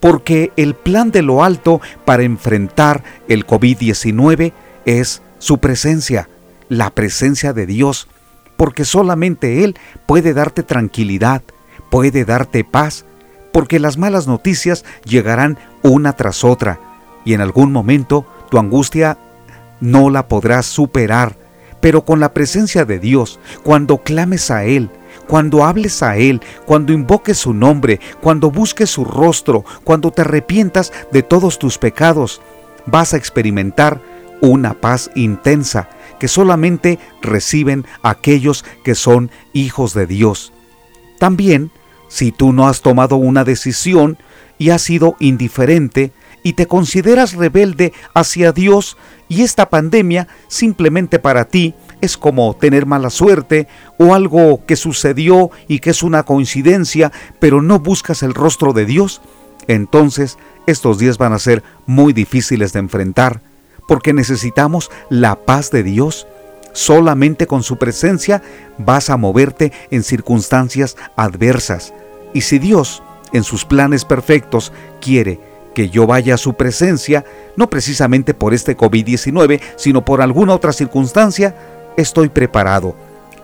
porque 0.00 0.52
el 0.56 0.74
plan 0.74 1.10
de 1.10 1.22
lo 1.22 1.44
alto 1.44 1.80
para 2.04 2.24
enfrentar 2.24 3.04
el 3.28 3.46
COVID-19 3.46 4.52
es 4.84 5.22
su 5.38 5.58
presencia, 5.58 6.28
la 6.68 6.90
presencia 6.90 7.52
de 7.52 7.66
Dios, 7.66 8.08
porque 8.56 8.84
solamente 8.84 9.62
Él 9.62 9.76
puede 10.06 10.34
darte 10.34 10.62
tranquilidad, 10.62 11.42
puede 11.90 12.24
darte 12.24 12.64
paz, 12.64 13.04
porque 13.52 13.78
las 13.78 13.98
malas 13.98 14.26
noticias 14.26 14.84
llegarán 15.04 15.58
una 15.82 16.14
tras 16.14 16.44
otra, 16.44 16.80
y 17.24 17.34
en 17.34 17.40
algún 17.40 17.72
momento 17.72 18.26
tu 18.50 18.58
angustia 18.58 19.18
no 19.80 20.10
la 20.10 20.28
podrás 20.28 20.66
superar, 20.66 21.36
pero 21.80 22.04
con 22.04 22.20
la 22.20 22.34
presencia 22.34 22.84
de 22.84 22.98
Dios, 22.98 23.38
cuando 23.62 23.98
clames 23.98 24.50
a 24.50 24.64
Él, 24.64 24.90
cuando 25.26 25.64
hables 25.64 26.02
a 26.02 26.16
Él, 26.16 26.40
cuando 26.64 26.92
invoques 26.92 27.38
su 27.38 27.54
nombre, 27.54 28.00
cuando 28.20 28.50
busques 28.50 28.90
su 28.90 29.04
rostro, 29.04 29.64
cuando 29.84 30.10
te 30.10 30.22
arrepientas 30.22 30.92
de 31.12 31.22
todos 31.22 31.58
tus 31.58 31.78
pecados, 31.78 32.40
vas 32.86 33.14
a 33.14 33.16
experimentar 33.16 34.00
una 34.40 34.74
paz 34.74 35.10
intensa 35.14 35.88
que 36.18 36.28
solamente 36.28 36.98
reciben 37.22 37.84
aquellos 38.02 38.64
que 38.84 38.94
son 38.94 39.30
hijos 39.52 39.94
de 39.94 40.06
Dios. 40.06 40.52
También, 41.18 41.70
si 42.08 42.32
tú 42.32 42.52
no 42.52 42.68
has 42.68 42.80
tomado 42.80 43.16
una 43.16 43.44
decisión 43.44 44.18
y 44.58 44.70
has 44.70 44.82
sido 44.82 45.16
indiferente, 45.20 46.12
y 46.42 46.54
te 46.54 46.66
consideras 46.66 47.34
rebelde 47.34 47.92
hacia 48.14 48.52
Dios 48.52 48.96
y 49.28 49.42
esta 49.42 49.68
pandemia 49.68 50.28
simplemente 50.48 51.18
para 51.18 51.46
ti 51.46 51.74
es 52.00 52.16
como 52.16 52.54
tener 52.54 52.86
mala 52.86 53.10
suerte 53.10 53.68
o 53.98 54.14
algo 54.14 54.64
que 54.66 54.76
sucedió 54.76 55.50
y 55.66 55.80
que 55.80 55.90
es 55.90 56.02
una 56.02 56.22
coincidencia, 56.22 57.12
pero 57.38 57.60
no 57.60 57.80
buscas 57.80 58.22
el 58.22 58.34
rostro 58.34 58.72
de 58.72 58.86
Dios, 58.86 59.20
entonces 59.66 60.38
estos 60.66 60.98
días 60.98 61.18
van 61.18 61.32
a 61.32 61.38
ser 61.38 61.62
muy 61.86 62.12
difíciles 62.12 62.72
de 62.72 62.80
enfrentar, 62.80 63.42
porque 63.86 64.12
necesitamos 64.12 64.90
la 65.10 65.44
paz 65.44 65.70
de 65.70 65.82
Dios. 65.82 66.26
Solamente 66.72 67.46
con 67.46 67.62
su 67.62 67.76
presencia 67.76 68.42
vas 68.76 69.10
a 69.10 69.16
moverte 69.16 69.72
en 69.90 70.02
circunstancias 70.02 70.96
adversas. 71.16 71.92
Y 72.34 72.42
si 72.42 72.58
Dios, 72.58 73.02
en 73.32 73.42
sus 73.42 73.64
planes 73.64 74.04
perfectos, 74.04 74.72
quiere 75.00 75.40
que 75.74 75.90
yo 75.90 76.06
vaya 76.06 76.34
a 76.34 76.38
su 76.38 76.54
presencia, 76.54 77.24
no 77.56 77.70
precisamente 77.70 78.34
por 78.34 78.54
este 78.54 78.76
COVID-19, 78.76 79.60
sino 79.76 80.04
por 80.04 80.22
alguna 80.22 80.54
otra 80.54 80.72
circunstancia, 80.72 81.56
estoy 81.96 82.28
preparado. 82.28 82.94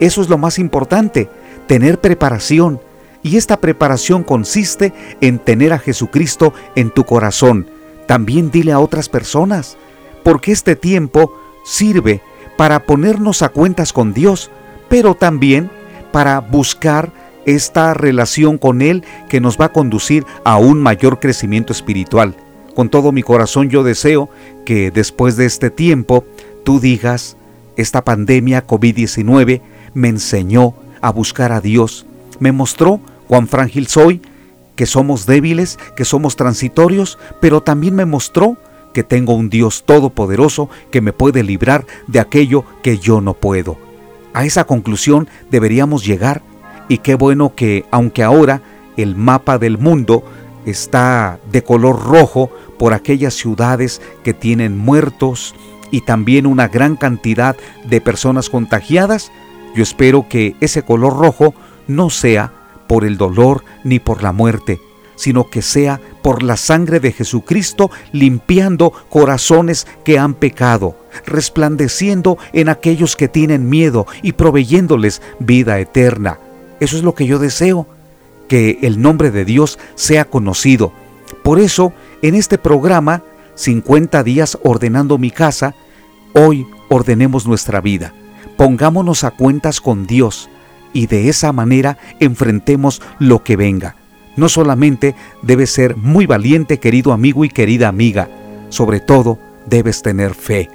Eso 0.00 0.22
es 0.22 0.28
lo 0.28 0.38
más 0.38 0.58
importante, 0.58 1.28
tener 1.66 2.00
preparación. 2.00 2.80
Y 3.22 3.36
esta 3.36 3.58
preparación 3.58 4.22
consiste 4.22 4.92
en 5.20 5.38
tener 5.38 5.72
a 5.72 5.78
Jesucristo 5.78 6.52
en 6.74 6.90
tu 6.90 7.04
corazón. 7.04 7.68
También 8.06 8.50
dile 8.50 8.72
a 8.72 8.80
otras 8.80 9.08
personas, 9.08 9.76
porque 10.22 10.52
este 10.52 10.76
tiempo 10.76 11.32
sirve 11.64 12.20
para 12.56 12.80
ponernos 12.84 13.42
a 13.42 13.48
cuentas 13.48 13.92
con 13.92 14.12
Dios, 14.12 14.50
pero 14.88 15.14
también 15.14 15.70
para 16.12 16.40
buscar 16.40 17.10
esta 17.46 17.94
relación 17.94 18.58
con 18.58 18.82
Él 18.82 19.04
que 19.28 19.40
nos 19.40 19.58
va 19.58 19.66
a 19.66 19.72
conducir 19.72 20.24
a 20.44 20.56
un 20.56 20.80
mayor 20.80 21.20
crecimiento 21.20 21.72
espiritual. 21.72 22.36
Con 22.74 22.88
todo 22.88 23.12
mi 23.12 23.22
corazón 23.22 23.70
yo 23.70 23.82
deseo 23.82 24.28
que 24.64 24.90
después 24.90 25.36
de 25.36 25.46
este 25.46 25.70
tiempo 25.70 26.24
tú 26.64 26.80
digas, 26.80 27.36
esta 27.76 28.04
pandemia 28.04 28.66
COVID-19 28.66 29.60
me 29.94 30.08
enseñó 30.08 30.74
a 31.00 31.10
buscar 31.10 31.52
a 31.52 31.60
Dios, 31.60 32.06
me 32.40 32.52
mostró 32.52 33.00
cuán 33.28 33.46
frágil 33.46 33.86
soy, 33.86 34.22
que 34.76 34.86
somos 34.86 35.26
débiles, 35.26 35.78
que 35.96 36.04
somos 36.04 36.36
transitorios, 36.36 37.18
pero 37.40 37.62
también 37.62 37.94
me 37.94 38.06
mostró 38.06 38.56
que 38.92 39.02
tengo 39.02 39.34
un 39.34 39.50
Dios 39.50 39.84
todopoderoso 39.84 40.68
que 40.90 41.00
me 41.00 41.12
puede 41.12 41.42
librar 41.42 41.86
de 42.06 42.20
aquello 42.20 42.64
que 42.82 42.98
yo 42.98 43.20
no 43.20 43.34
puedo. 43.34 43.76
A 44.32 44.44
esa 44.44 44.64
conclusión 44.64 45.28
deberíamos 45.50 46.04
llegar 46.04 46.42
y 46.88 46.98
qué 46.98 47.14
bueno 47.14 47.54
que 47.54 47.84
aunque 47.90 48.22
ahora 48.22 48.62
el 48.96 49.16
mapa 49.16 49.58
del 49.58 49.78
mundo 49.78 50.24
está 50.66 51.38
de 51.50 51.62
color 51.62 52.04
rojo 52.04 52.50
por 52.78 52.94
aquellas 52.94 53.34
ciudades 53.34 54.00
que 54.22 54.34
tienen 54.34 54.76
muertos 54.76 55.54
y 55.90 56.02
también 56.02 56.46
una 56.46 56.68
gran 56.68 56.96
cantidad 56.96 57.56
de 57.84 58.00
personas 58.00 58.50
contagiadas, 58.50 59.30
yo 59.74 59.82
espero 59.82 60.26
que 60.28 60.56
ese 60.60 60.82
color 60.82 61.16
rojo 61.16 61.54
no 61.86 62.10
sea 62.10 62.52
por 62.86 63.04
el 63.04 63.16
dolor 63.16 63.64
ni 63.82 63.98
por 63.98 64.22
la 64.22 64.32
muerte, 64.32 64.80
sino 65.16 65.48
que 65.50 65.62
sea 65.62 66.00
por 66.22 66.42
la 66.42 66.56
sangre 66.56 67.00
de 67.00 67.12
Jesucristo 67.12 67.90
limpiando 68.12 68.92
corazones 69.08 69.86
que 70.04 70.18
han 70.18 70.34
pecado, 70.34 70.96
resplandeciendo 71.26 72.38
en 72.52 72.68
aquellos 72.68 73.16
que 73.16 73.28
tienen 73.28 73.68
miedo 73.68 74.06
y 74.22 74.32
proveyéndoles 74.32 75.22
vida 75.38 75.78
eterna. 75.78 76.38
Eso 76.84 76.98
es 76.98 77.02
lo 77.02 77.14
que 77.14 77.24
yo 77.24 77.38
deseo, 77.38 77.86
que 78.46 78.80
el 78.82 79.00
nombre 79.00 79.30
de 79.30 79.46
Dios 79.46 79.78
sea 79.94 80.26
conocido. 80.26 80.92
Por 81.42 81.58
eso, 81.58 81.94
en 82.20 82.34
este 82.34 82.58
programa, 82.58 83.22
50 83.54 84.22
días 84.22 84.58
ordenando 84.62 85.16
mi 85.16 85.30
casa, 85.30 85.74
hoy 86.34 86.66
ordenemos 86.90 87.46
nuestra 87.46 87.80
vida. 87.80 88.12
Pongámonos 88.58 89.24
a 89.24 89.30
cuentas 89.30 89.80
con 89.80 90.06
Dios 90.06 90.50
y 90.92 91.06
de 91.06 91.30
esa 91.30 91.54
manera 91.54 91.96
enfrentemos 92.20 93.00
lo 93.18 93.42
que 93.42 93.56
venga. 93.56 93.96
No 94.36 94.50
solamente 94.50 95.14
debes 95.40 95.70
ser 95.70 95.96
muy 95.96 96.26
valiente, 96.26 96.80
querido 96.80 97.14
amigo 97.14 97.46
y 97.46 97.48
querida 97.48 97.88
amiga, 97.88 98.28
sobre 98.68 99.00
todo 99.00 99.38
debes 99.64 100.02
tener 100.02 100.34
fe. 100.34 100.68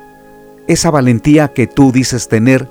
Esa 0.66 0.90
valentía 0.90 1.50
que 1.50 1.68
tú 1.68 1.92
dices 1.92 2.30
tener, 2.30 2.68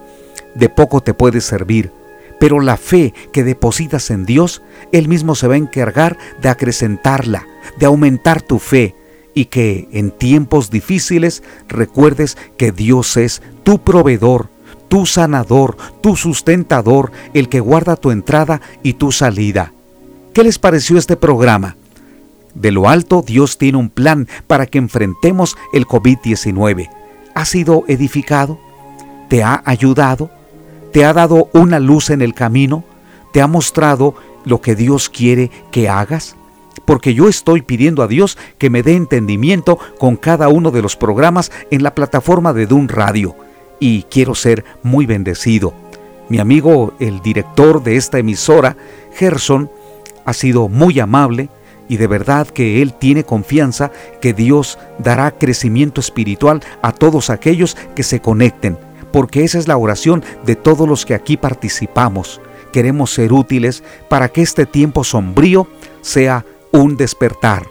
de 0.56 0.68
poco 0.68 1.02
te 1.02 1.14
puede 1.14 1.40
servir, 1.40 1.92
pero 2.38 2.60
la 2.60 2.76
fe 2.76 3.14
que 3.32 3.44
depositas 3.44 4.10
en 4.10 4.24
Dios, 4.24 4.62
Él 4.92 5.08
mismo 5.08 5.34
se 5.34 5.48
va 5.48 5.54
a 5.54 5.58
encargar 5.58 6.18
de 6.40 6.48
acrecentarla, 6.48 7.46
de 7.78 7.86
aumentar 7.86 8.42
tu 8.42 8.58
fe, 8.58 8.94
y 9.34 9.46
que 9.46 9.88
en 9.92 10.10
tiempos 10.10 10.70
difíciles 10.70 11.42
recuerdes 11.68 12.36
que 12.56 12.72
Dios 12.72 13.16
es 13.16 13.40
tu 13.62 13.78
proveedor, 13.78 14.48
tu 14.88 15.06
sanador, 15.06 15.76
tu 16.00 16.16
sustentador, 16.16 17.12
el 17.34 17.48
que 17.48 17.60
guarda 17.60 17.94
tu 17.96 18.10
entrada 18.10 18.60
y 18.82 18.94
tu 18.94 19.12
salida. 19.12 19.72
¿Qué 20.32 20.42
les 20.42 20.58
pareció 20.58 20.98
este 20.98 21.16
programa? 21.16 21.76
De 22.54 22.72
lo 22.72 22.88
alto, 22.88 23.22
Dios 23.24 23.58
tiene 23.58 23.78
un 23.78 23.90
plan 23.90 24.26
para 24.46 24.66
que 24.66 24.78
enfrentemos 24.78 25.56
el 25.72 25.86
COVID-19. 25.86 26.90
¿Ha 27.34 27.44
sido 27.44 27.84
edificado? 27.86 28.58
¿Te 29.28 29.42
ha 29.44 29.62
ayudado? 29.64 30.30
¿Te 30.92 31.04
ha 31.04 31.12
dado 31.12 31.48
una 31.52 31.78
luz 31.78 32.10
en 32.10 32.22
el 32.22 32.34
camino? 32.34 32.84
¿Te 33.32 33.40
ha 33.40 33.46
mostrado 33.46 34.14
lo 34.44 34.60
que 34.60 34.74
Dios 34.74 35.08
quiere 35.08 35.50
que 35.70 35.88
hagas? 35.88 36.36
Porque 36.84 37.12
yo 37.14 37.28
estoy 37.28 37.62
pidiendo 37.62 38.02
a 38.02 38.08
Dios 38.08 38.38
que 38.56 38.70
me 38.70 38.82
dé 38.82 38.96
entendimiento 38.96 39.78
con 39.98 40.16
cada 40.16 40.48
uno 40.48 40.70
de 40.70 40.80
los 40.80 40.96
programas 40.96 41.52
en 41.70 41.82
la 41.82 41.94
plataforma 41.94 42.52
de 42.52 42.66
Dun 42.66 42.88
Radio 42.88 43.36
y 43.80 44.04
quiero 44.04 44.34
ser 44.34 44.64
muy 44.82 45.06
bendecido. 45.06 45.74
Mi 46.28 46.38
amigo, 46.38 46.94
el 46.98 47.20
director 47.20 47.82
de 47.82 47.96
esta 47.96 48.18
emisora, 48.18 48.76
Gerson, 49.14 49.70
ha 50.24 50.32
sido 50.32 50.68
muy 50.68 51.00
amable 51.00 51.48
y 51.88 51.96
de 51.96 52.06
verdad 52.06 52.46
que 52.46 52.82
él 52.82 52.92
tiene 52.94 53.24
confianza 53.24 53.90
que 54.20 54.34
Dios 54.34 54.78
dará 54.98 55.30
crecimiento 55.30 56.00
espiritual 56.00 56.62
a 56.82 56.92
todos 56.92 57.30
aquellos 57.30 57.76
que 57.94 58.02
se 58.02 58.20
conecten, 58.20 58.78
porque 59.12 59.44
esa 59.44 59.58
es 59.58 59.68
la 59.68 59.76
oración 59.76 60.22
de 60.44 60.56
todos 60.56 60.88
los 60.88 61.06
que 61.06 61.14
aquí 61.14 61.36
participamos. 61.36 62.40
Queremos 62.72 63.12
ser 63.12 63.32
útiles 63.32 63.82
para 64.08 64.28
que 64.28 64.42
este 64.42 64.66
tiempo 64.66 65.04
sombrío 65.04 65.66
sea 66.00 66.44
un 66.70 66.96
despertar, 66.96 67.66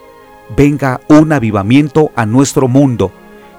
venga 0.56 1.00
un 1.08 1.32
avivamiento 1.32 2.10
a 2.16 2.26
nuestro 2.26 2.68
mundo 2.68 3.12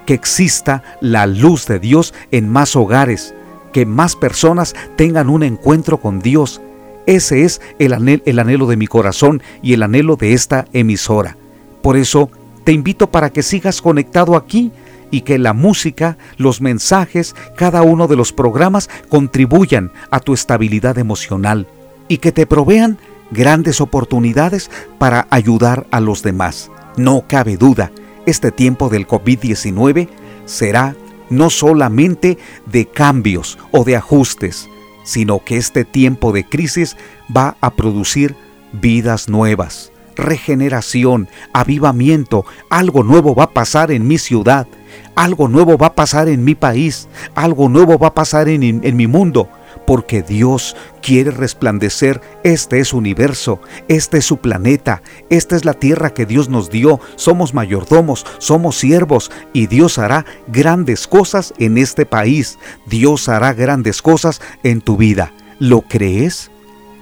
que 0.05 0.13
exista 0.13 0.83
la 1.01 1.27
luz 1.27 1.67
de 1.67 1.79
Dios 1.79 2.13
en 2.31 2.49
más 2.49 2.75
hogares, 2.75 3.33
que 3.71 3.85
más 3.85 4.15
personas 4.15 4.75
tengan 4.95 5.29
un 5.29 5.43
encuentro 5.43 5.97
con 5.97 6.19
Dios. 6.19 6.61
Ese 7.05 7.43
es 7.43 7.61
el 7.77 7.93
anhelo, 7.93 8.23
el 8.25 8.39
anhelo 8.39 8.67
de 8.67 8.75
mi 8.75 8.87
corazón 8.87 9.41
y 9.61 9.73
el 9.73 9.83
anhelo 9.83 10.15
de 10.15 10.33
esta 10.33 10.65
emisora. 10.73 11.37
Por 11.81 11.95
eso 11.95 12.29
te 12.63 12.71
invito 12.71 13.09
para 13.09 13.29
que 13.29 13.43
sigas 13.43 13.81
conectado 13.81 14.35
aquí 14.35 14.71
y 15.11 15.21
que 15.21 15.37
la 15.37 15.53
música, 15.53 16.17
los 16.37 16.61
mensajes, 16.61 17.35
cada 17.55 17.81
uno 17.81 18.07
de 18.07 18.15
los 18.15 18.33
programas 18.33 18.89
contribuyan 19.09 19.91
a 20.11 20.19
tu 20.19 20.33
estabilidad 20.33 20.97
emocional 20.97 21.67
y 22.07 22.17
que 22.17 22.31
te 22.31 22.45
provean 22.45 22.97
grandes 23.31 23.81
oportunidades 23.81 24.69
para 24.97 25.27
ayudar 25.29 25.87
a 25.91 25.99
los 25.99 26.23
demás. 26.23 26.71
No 26.97 27.25
cabe 27.27 27.57
duda 27.57 27.91
este 28.29 28.51
tiempo 28.51 28.89
del 28.89 29.07
COVID-19 29.07 30.07
será 30.45 30.95
no 31.29 31.49
solamente 31.49 32.37
de 32.65 32.85
cambios 32.85 33.57
o 33.71 33.83
de 33.83 33.95
ajustes, 33.95 34.67
sino 35.03 35.43
que 35.43 35.57
este 35.57 35.85
tiempo 35.85 36.31
de 36.31 36.43
crisis 36.43 36.97
va 37.35 37.55
a 37.61 37.71
producir 37.71 38.35
vidas 38.71 39.29
nuevas, 39.29 39.91
regeneración, 40.15 41.27
avivamiento, 41.53 42.45
algo 42.69 43.03
nuevo 43.03 43.35
va 43.35 43.45
a 43.45 43.51
pasar 43.51 43.91
en 43.91 44.07
mi 44.07 44.17
ciudad, 44.17 44.67
algo 45.15 45.47
nuevo 45.47 45.77
va 45.77 45.87
a 45.87 45.95
pasar 45.95 46.29
en 46.29 46.43
mi 46.43 46.55
país, 46.55 47.07
algo 47.35 47.69
nuevo 47.69 47.97
va 47.97 48.07
a 48.07 48.13
pasar 48.13 48.47
en, 48.47 48.81
mi 48.95 49.07
mundo, 49.07 49.49
porque 49.85 50.21
Dios 50.21 50.75
quiere 51.01 51.31
resplandecer 51.31 52.21
este 52.43 52.79
es 52.79 52.89
su 52.89 52.97
universo, 52.97 53.59
este 53.87 54.19
es 54.19 54.25
su 54.25 54.37
planeta, 54.37 55.01
esta 55.29 55.55
es 55.55 55.65
la 55.65 55.73
tierra 55.73 56.13
que 56.13 56.25
Dios 56.25 56.49
nos 56.49 56.69
dio, 56.69 56.99
somos 57.15 57.53
mayordomos, 57.53 58.25
somos 58.37 58.77
siervos 58.77 59.31
y 59.53 59.67
Dios 59.67 59.97
hará 59.97 60.25
grandes 60.47 61.07
cosas 61.07 61.53
en 61.57 61.77
este 61.77 62.05
país, 62.05 62.57
Dios 62.85 63.29
hará 63.29 63.53
grandes 63.53 64.01
cosas 64.01 64.41
en 64.63 64.81
tu 64.81 64.97
vida. 64.97 65.33
¿Lo 65.59 65.81
crees? 65.81 66.51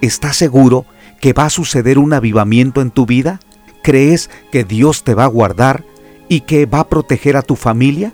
¿Estás 0.01 0.37
seguro 0.37 0.85
que 1.21 1.33
va 1.33 1.45
a 1.45 1.49
suceder 1.51 1.99
un 1.99 2.13
avivamiento 2.13 2.81
en 2.81 2.91
tu 2.91 3.05
vida? 3.05 3.39
¿Crees 3.83 4.29
que 4.51 4.63
Dios 4.63 5.03
te 5.03 5.13
va 5.13 5.25
a 5.25 5.27
guardar 5.27 5.83
y 6.29 6.41
que 6.41 6.65
va 6.65 6.81
a 6.81 6.89
proteger 6.89 7.37
a 7.37 7.41
tu 7.41 7.55
familia? 7.55 8.13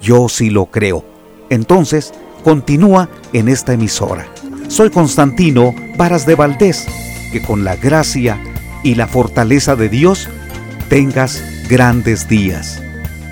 Yo 0.00 0.28
sí 0.28 0.50
lo 0.50 0.66
creo. 0.66 1.04
Entonces, 1.50 2.12
continúa 2.44 3.08
en 3.32 3.48
esta 3.48 3.72
emisora. 3.72 4.26
Soy 4.68 4.90
Constantino 4.90 5.74
Varas 5.96 6.26
de 6.26 6.34
Valdés, 6.34 6.86
que 7.32 7.42
con 7.42 7.64
la 7.64 7.76
gracia 7.76 8.38
y 8.82 8.94
la 8.94 9.06
fortaleza 9.06 9.76
de 9.76 9.88
Dios 9.88 10.28
tengas 10.88 11.42
grandes 11.68 12.28
días. 12.28 12.82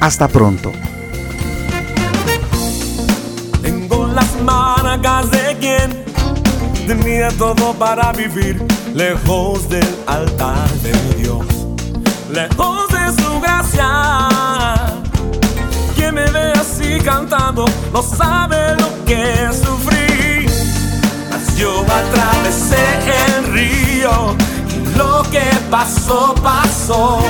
Hasta 0.00 0.28
pronto. 0.28 0.72
Tengo 3.62 4.06
las 4.08 5.30
de 5.30 5.56
quien 5.60 6.04
tenía 6.86 7.28
todo 7.38 7.72
para 7.74 8.12
vivir 8.12 8.62
lejos 8.94 9.68
del 9.68 9.88
altar 10.06 10.68
de 10.82 10.92
Dios, 11.22 11.46
cantando 17.06 17.64
no 17.92 18.02
sabe 18.02 18.74
lo 18.80 19.04
que 19.04 19.48
sufrí. 19.52 20.44
Mas 21.30 21.56
yo 21.56 21.82
atravesé 21.82 22.84
el 23.36 23.52
río 23.52 24.34
y 24.74 24.98
lo 24.98 25.22
que 25.30 25.44
pasó, 25.70 26.34
pasó. 26.42 27.20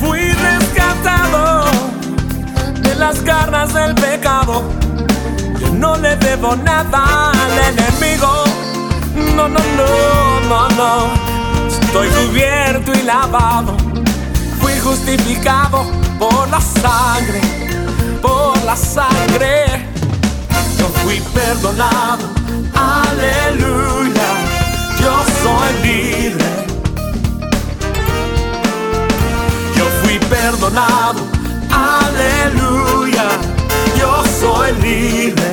Fui 0.00 0.30
rescatado 0.30 1.64
de 2.82 2.94
las 2.94 3.24
garras 3.24 3.74
del 3.74 3.96
pecado. 3.96 4.62
Yo 5.60 5.70
no 5.70 5.96
le 5.96 6.14
debo 6.16 6.54
nada 6.54 7.32
al 7.32 7.58
enemigo. 7.72 8.44
No, 9.34 9.48
no, 9.48 9.58
no, 9.76 10.40
no, 10.48 10.68
no. 10.68 11.10
Estoy 11.68 12.08
cubierto 12.10 12.92
y 12.94 13.02
lavado. 13.02 13.76
Fui 14.60 14.78
justificado 14.78 16.04
por 16.24 16.48
la 16.48 16.60
sangre, 16.60 17.40
por 18.22 18.56
la 18.64 18.76
sangre. 18.76 19.88
Yo 20.78 20.86
fui 21.02 21.20
perdonado, 21.34 22.24
aleluya, 22.74 24.28
yo 25.02 25.14
soy 25.42 25.70
libre. 25.88 26.48
Yo 29.76 29.84
fui 30.00 30.18
perdonado, 30.36 31.20
aleluya, 31.70 33.26
yo 34.00 34.10
soy 34.40 34.72
libre. 34.80 35.48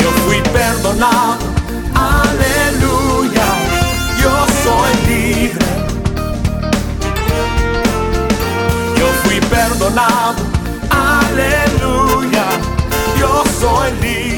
Yo 0.00 0.10
fui 0.24 0.40
perdonado, 0.52 1.44
aleluya, 1.94 3.48
yo 4.22 4.34
soy 4.62 4.92
libre. 5.08 5.79
abandonado. 9.80 10.42
Aleluya, 10.90 12.44
yo 13.18 13.42
soy 13.58 13.90
libre. 14.02 14.29